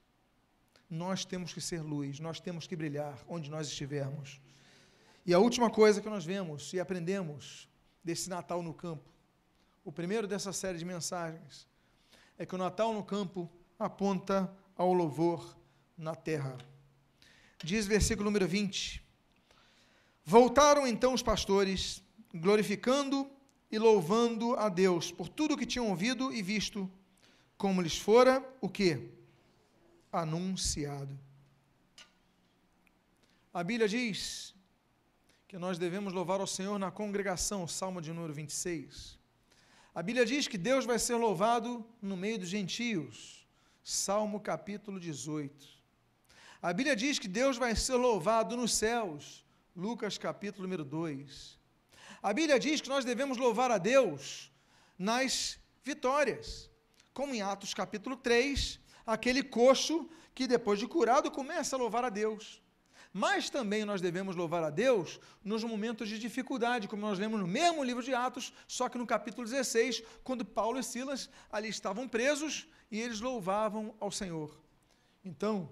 Nós 0.90 1.24
temos 1.24 1.54
que 1.54 1.60
ser 1.62 1.80
luz, 1.80 2.20
nós 2.20 2.38
temos 2.38 2.66
que 2.66 2.76
brilhar 2.76 3.18
onde 3.26 3.48
nós 3.48 3.66
estivermos. 3.66 4.38
E 5.24 5.35
a 5.35 5.38
última 5.38 5.70
coisa 5.70 6.00
que 6.00 6.09
nós 6.09 6.24
vemos 6.24 6.72
e 6.72 6.80
aprendemos 6.80 7.68
desse 8.02 8.30
Natal 8.30 8.62
no 8.62 8.72
campo, 8.72 9.09
o 9.85 9.92
primeiro 9.92 10.26
dessa 10.26 10.52
série 10.52 10.78
de 10.78 10.85
mensagens, 10.85 11.68
é 12.38 12.46
que 12.46 12.54
o 12.54 12.59
Natal 12.59 12.94
no 12.94 13.04
campo 13.04 13.50
aponta 13.78 14.50
ao 14.74 14.92
louvor 14.92 15.56
na 15.96 16.14
terra. 16.14 16.56
Diz 17.62 17.87
versículo 17.87 18.24
número 18.24 18.48
20: 18.48 19.04
Voltaram 20.24 20.87
então 20.87 21.12
os 21.12 21.22
pastores, 21.22 22.02
glorificando 22.33 23.30
e 23.70 23.78
louvando 23.78 24.54
a 24.56 24.70
Deus 24.70 25.12
por 25.12 25.28
tudo 25.28 25.56
que 25.56 25.66
tinham 25.66 25.88
ouvido 25.90 26.33
e 26.33 26.42
visto, 26.42 26.90
como 27.59 27.83
lhes 27.83 27.98
fora 27.98 28.42
o 28.61 28.68
que? 28.70 29.11
Anunciado. 30.11 31.18
A 33.52 33.62
Bíblia 33.62 33.87
diz 33.87 34.54
que 35.50 35.58
nós 35.58 35.78
devemos 35.78 36.12
louvar 36.12 36.38
ao 36.40 36.46
Senhor 36.46 36.78
na 36.78 36.92
congregação, 36.92 37.66
Salmo 37.66 38.00
de 38.00 38.12
número 38.12 38.32
26. 38.32 39.18
A 39.92 40.00
Bíblia 40.00 40.24
diz 40.24 40.46
que 40.46 40.56
Deus 40.56 40.84
vai 40.84 40.96
ser 40.96 41.16
louvado 41.16 41.84
no 42.01 42.16
meio 42.16 42.38
dos 42.38 42.48
gentios, 42.48 43.44
Salmo 43.82 44.38
capítulo 44.38 45.01
18. 45.01 45.66
A 46.62 46.72
Bíblia 46.72 46.94
diz 46.94 47.18
que 47.18 47.26
Deus 47.26 47.59
vai 47.59 47.74
ser 47.74 47.96
louvado 47.96 48.57
nos 48.57 48.72
céus. 48.72 49.44
Lucas 49.74 50.16
capítulo 50.16 50.62
número 50.62 50.84
2. 50.84 51.59
A 52.22 52.32
Bíblia 52.32 52.57
diz 52.61 52.80
que 52.80 52.88
nós 52.88 53.05
devemos 53.05 53.36
louvar 53.36 53.72
a 53.72 53.78
Deus 53.78 54.53
nas 54.96 55.59
vitórias. 55.82 56.70
Como 57.12 57.34
em 57.34 57.42
Atos 57.42 57.74
capítulo 57.74 58.14
3, 58.14 58.78
aquele 59.05 59.42
coxo 59.42 60.09
que 60.32 60.46
depois 60.46 60.78
de 60.78 60.86
curado 60.86 61.28
começa 61.28 61.74
a 61.74 61.78
louvar 61.80 62.05
a 62.05 62.09
Deus. 62.09 62.62
Mas 63.12 63.50
também 63.50 63.84
nós 63.84 64.00
devemos 64.00 64.36
louvar 64.36 64.62
a 64.62 64.70
Deus 64.70 65.18
nos 65.44 65.64
momentos 65.64 66.08
de 66.08 66.18
dificuldade, 66.18 66.86
como 66.86 67.02
nós 67.02 67.18
lemos 67.18 67.40
no 67.40 67.46
mesmo 67.46 67.82
livro 67.82 68.02
de 68.02 68.14
Atos, 68.14 68.52
só 68.68 68.88
que 68.88 68.98
no 68.98 69.06
capítulo 69.06 69.46
16, 69.46 70.02
quando 70.22 70.44
Paulo 70.44 70.78
e 70.78 70.82
Silas 70.82 71.28
ali 71.50 71.68
estavam 71.68 72.08
presos 72.08 72.68
e 72.90 73.00
eles 73.00 73.20
louvavam 73.20 73.94
ao 73.98 74.12
Senhor. 74.12 74.56
Então, 75.24 75.68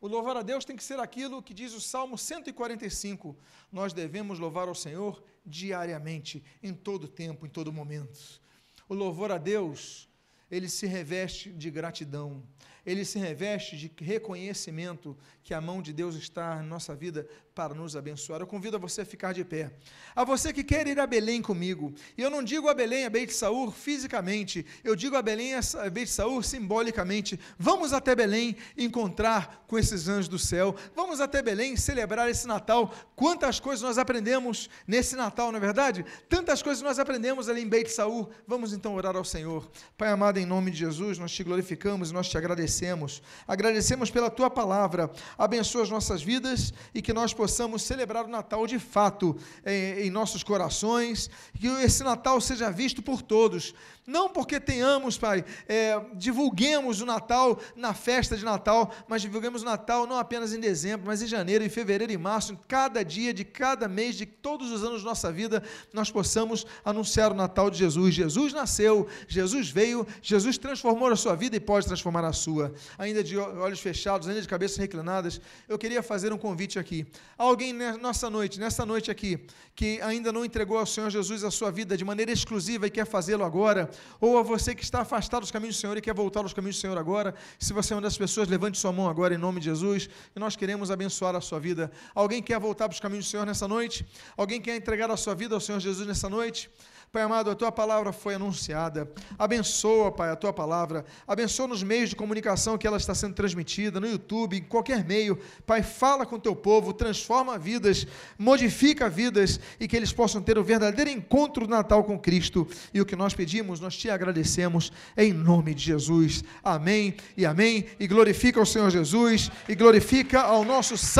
o 0.00 0.08
louvar 0.08 0.36
a 0.36 0.42
Deus 0.42 0.64
tem 0.64 0.74
que 0.74 0.82
ser 0.82 0.98
aquilo 0.98 1.40
que 1.40 1.54
diz 1.54 1.72
o 1.72 1.80
Salmo 1.80 2.18
145. 2.18 3.36
Nós 3.70 3.92
devemos 3.92 4.40
louvar 4.40 4.66
ao 4.66 4.74
Senhor 4.74 5.22
diariamente, 5.46 6.42
em 6.60 6.74
todo 6.74 7.06
tempo, 7.06 7.46
em 7.46 7.48
todo 7.48 7.72
momento. 7.72 8.40
O 8.88 8.94
louvor 8.94 9.30
a 9.30 9.38
Deus, 9.38 10.08
ele 10.50 10.68
se 10.68 10.86
reveste 10.86 11.52
de 11.52 11.70
gratidão 11.70 12.42
ele 12.84 13.04
se 13.04 13.18
reveste 13.18 13.76
de 13.76 13.90
reconhecimento 14.04 15.16
que 15.42 15.54
a 15.54 15.60
mão 15.60 15.80
de 15.80 15.92
Deus 15.92 16.14
está 16.16 16.56
na 16.56 16.62
nossa 16.62 16.94
vida 16.94 17.26
para 17.54 17.74
nos 17.74 17.94
abençoar. 17.94 18.40
Eu 18.40 18.46
convido 18.46 18.76
a 18.76 18.80
você 18.80 19.02
a 19.02 19.04
ficar 19.04 19.32
de 19.32 19.44
pé. 19.44 19.72
A 20.16 20.24
você 20.24 20.52
que 20.52 20.64
quer 20.64 20.86
ir 20.86 20.98
a 20.98 21.06
Belém 21.06 21.42
comigo, 21.42 21.92
e 22.16 22.22
eu 22.22 22.30
não 22.30 22.42
digo 22.42 22.68
a 22.68 22.74
Belém, 22.74 23.04
a 23.04 23.10
Beit 23.10 23.32
Saur 23.32 23.72
fisicamente, 23.72 24.64
eu 24.82 24.96
digo 24.96 25.16
a 25.16 25.22
Belém, 25.22 25.54
a 25.54 25.90
Beit 25.90 26.10
Saur 26.10 26.42
simbolicamente. 26.42 27.38
Vamos 27.58 27.92
até 27.92 28.14
Belém 28.14 28.56
encontrar 28.76 29.64
com 29.66 29.78
esses 29.78 30.08
anjos 30.08 30.28
do 30.28 30.38
céu. 30.38 30.74
Vamos 30.94 31.20
até 31.20 31.42
Belém 31.42 31.76
celebrar 31.76 32.30
esse 32.30 32.46
Natal. 32.46 32.92
Quantas 33.14 33.60
coisas 33.60 33.82
nós 33.82 33.98
aprendemos 33.98 34.70
nesse 34.86 35.14
Natal, 35.14 35.52
não 35.52 35.58
é 35.58 35.60
verdade? 35.60 36.04
Tantas 36.28 36.62
coisas 36.62 36.82
nós 36.82 36.98
aprendemos 36.98 37.48
ali 37.48 37.62
em 37.62 37.68
Beit 37.68 37.90
Saur. 37.90 38.30
Vamos 38.46 38.72
então 38.72 38.94
orar 38.94 39.16
ao 39.16 39.24
Senhor. 39.24 39.70
Pai 39.96 40.08
amado, 40.08 40.38
em 40.38 40.46
nome 40.46 40.70
de 40.70 40.78
Jesus, 40.78 41.18
nós 41.18 41.32
te 41.32 41.44
glorificamos 41.44 42.10
e 42.10 42.14
nós 42.14 42.28
te 42.28 42.38
agradecemos 42.38 42.71
agradecemos. 42.72 43.22
Agradecemos 43.46 44.10
pela 44.10 44.30
tua 44.30 44.48
palavra. 44.48 45.10
Abençoa 45.36 45.82
as 45.82 45.90
nossas 45.90 46.22
vidas 46.22 46.72
e 46.94 47.02
que 47.02 47.12
nós 47.12 47.34
possamos 47.34 47.82
celebrar 47.82 48.24
o 48.24 48.28
Natal 48.28 48.66
de 48.66 48.78
fato 48.78 49.36
em, 49.64 50.06
em 50.06 50.10
nossos 50.10 50.42
corações. 50.42 51.28
Que 51.58 51.66
esse 51.66 52.02
Natal 52.02 52.40
seja 52.40 52.70
visto 52.70 53.02
por 53.02 53.20
todos. 53.20 53.74
Não 54.06 54.28
porque 54.28 54.58
tenhamos, 54.58 55.16
Pai, 55.16 55.44
é, 55.68 56.00
divulguemos 56.14 57.00
o 57.00 57.06
Natal 57.06 57.60
na 57.76 57.94
festa 57.94 58.36
de 58.36 58.44
Natal, 58.44 58.92
mas 59.06 59.22
divulguemos 59.22 59.62
o 59.62 59.64
Natal 59.64 60.06
não 60.06 60.18
apenas 60.18 60.52
em 60.52 60.58
dezembro, 60.58 61.06
mas 61.06 61.22
em 61.22 61.26
janeiro, 61.26 61.62
em 61.62 61.68
fevereiro 61.68 62.12
e 62.12 62.18
março, 62.18 62.52
em 62.52 62.58
cada 62.66 63.04
dia 63.04 63.32
de 63.32 63.44
cada 63.44 63.86
mês 63.86 64.16
de 64.16 64.26
todos 64.26 64.72
os 64.72 64.82
anos 64.82 65.02
da 65.02 65.10
nossa 65.10 65.30
vida, 65.30 65.62
nós 65.92 66.10
possamos 66.10 66.66
anunciar 66.84 67.30
o 67.30 67.34
Natal 67.34 67.70
de 67.70 67.78
Jesus. 67.78 68.14
Jesus 68.14 68.52
nasceu, 68.52 69.06
Jesus 69.28 69.70
veio, 69.70 70.04
Jesus 70.20 70.58
transformou 70.58 71.08
a 71.08 71.16
sua 71.16 71.36
vida 71.36 71.56
e 71.56 71.60
pode 71.60 71.86
transformar 71.86 72.24
a 72.24 72.32
sua. 72.32 72.61
Ainda 72.98 73.24
de 73.24 73.36
olhos 73.38 73.80
fechados, 73.80 74.28
ainda 74.28 74.40
de 74.40 74.48
cabeças 74.48 74.76
reclinadas, 74.76 75.40
eu 75.68 75.78
queria 75.78 76.02
fazer 76.02 76.32
um 76.32 76.38
convite 76.38 76.78
aqui. 76.78 77.06
Alguém 77.38 77.72
nessa 77.72 78.28
noite, 78.28 78.60
nessa 78.60 78.84
noite 78.84 79.10
aqui, 79.10 79.46
que 79.74 80.00
ainda 80.02 80.30
não 80.30 80.44
entregou 80.44 80.78
ao 80.78 80.86
Senhor 80.86 81.08
Jesus 81.10 81.42
a 81.42 81.50
sua 81.50 81.70
vida 81.70 81.96
de 81.96 82.04
maneira 82.04 82.30
exclusiva 82.30 82.86
e 82.86 82.90
quer 82.90 83.06
fazê-lo 83.06 83.44
agora, 83.44 83.90
ou 84.20 84.38
a 84.38 84.42
você 84.42 84.74
que 84.74 84.84
está 84.84 85.00
afastado 85.00 85.40
dos 85.40 85.50
caminhos 85.50 85.76
do 85.76 85.80
Senhor 85.80 85.96
e 85.96 86.00
quer 86.00 86.14
voltar 86.14 86.40
aos 86.40 86.52
caminhos 86.52 86.76
do 86.76 86.80
Senhor 86.80 86.98
agora, 86.98 87.34
se 87.58 87.72
você 87.72 87.92
é 87.92 87.96
uma 87.96 88.02
dessas 88.02 88.18
pessoas, 88.18 88.48
levante 88.48 88.78
sua 88.78 88.92
mão 88.92 89.08
agora 89.08 89.34
em 89.34 89.38
nome 89.38 89.60
de 89.60 89.66
Jesus, 89.66 90.08
e 90.36 90.38
nós 90.38 90.56
queremos 90.56 90.90
abençoar 90.90 91.34
a 91.34 91.40
sua 91.40 91.58
vida. 91.58 91.90
Alguém 92.14 92.42
quer 92.42 92.60
voltar 92.60 92.88
para 92.88 92.94
os 92.94 93.00
caminhos 93.00 93.26
do 93.26 93.30
Senhor 93.30 93.46
nessa 93.46 93.66
noite? 93.66 94.06
Alguém 94.36 94.60
quer 94.60 94.76
entregar 94.76 95.10
a 95.10 95.16
sua 95.16 95.34
vida 95.34 95.54
ao 95.54 95.60
Senhor 95.60 95.80
Jesus 95.80 96.06
nessa 96.06 96.28
noite? 96.28 96.70
Pai 97.12 97.24
amado, 97.24 97.50
a 97.50 97.54
tua 97.54 97.70
palavra 97.70 98.10
foi 98.10 98.36
anunciada. 98.36 99.06
Abençoa, 99.38 100.10
Pai, 100.10 100.30
a 100.30 100.34
tua 100.34 100.50
palavra. 100.50 101.04
Abençoa 101.28 101.68
nos 101.68 101.82
meios 101.82 102.08
de 102.08 102.16
comunicação 102.16 102.78
que 102.78 102.86
ela 102.86 102.96
está 102.96 103.14
sendo 103.14 103.34
transmitida, 103.34 104.00
no 104.00 104.06
YouTube, 104.06 104.56
em 104.56 104.62
qualquer 104.62 105.04
meio. 105.04 105.38
Pai, 105.66 105.82
fala 105.82 106.24
com 106.24 106.36
o 106.36 106.40
teu 106.40 106.56
povo, 106.56 106.94
transforma 106.94 107.58
vidas, 107.58 108.06
modifica 108.38 109.10
vidas 109.10 109.60
e 109.78 109.86
que 109.86 109.94
eles 109.94 110.10
possam 110.10 110.40
ter 110.40 110.56
o 110.56 110.64
verdadeiro 110.64 111.10
encontro 111.10 111.66
do 111.66 111.70
Natal 111.70 112.02
com 112.02 112.18
Cristo. 112.18 112.66
E 112.94 113.00
o 113.02 113.04
que 113.04 113.14
nós 113.14 113.34
pedimos, 113.34 113.78
nós 113.78 113.94
te 113.94 114.08
agradecemos 114.08 114.90
em 115.14 115.34
nome 115.34 115.74
de 115.74 115.82
Jesus. 115.82 116.42
Amém 116.64 117.16
e 117.36 117.44
amém. 117.44 117.84
E 118.00 118.06
glorifica 118.06 118.58
ao 118.58 118.64
Senhor 118.64 118.88
Jesus 118.88 119.50
e 119.68 119.74
glorifica 119.74 120.40
ao 120.40 120.64
nosso 120.64 120.96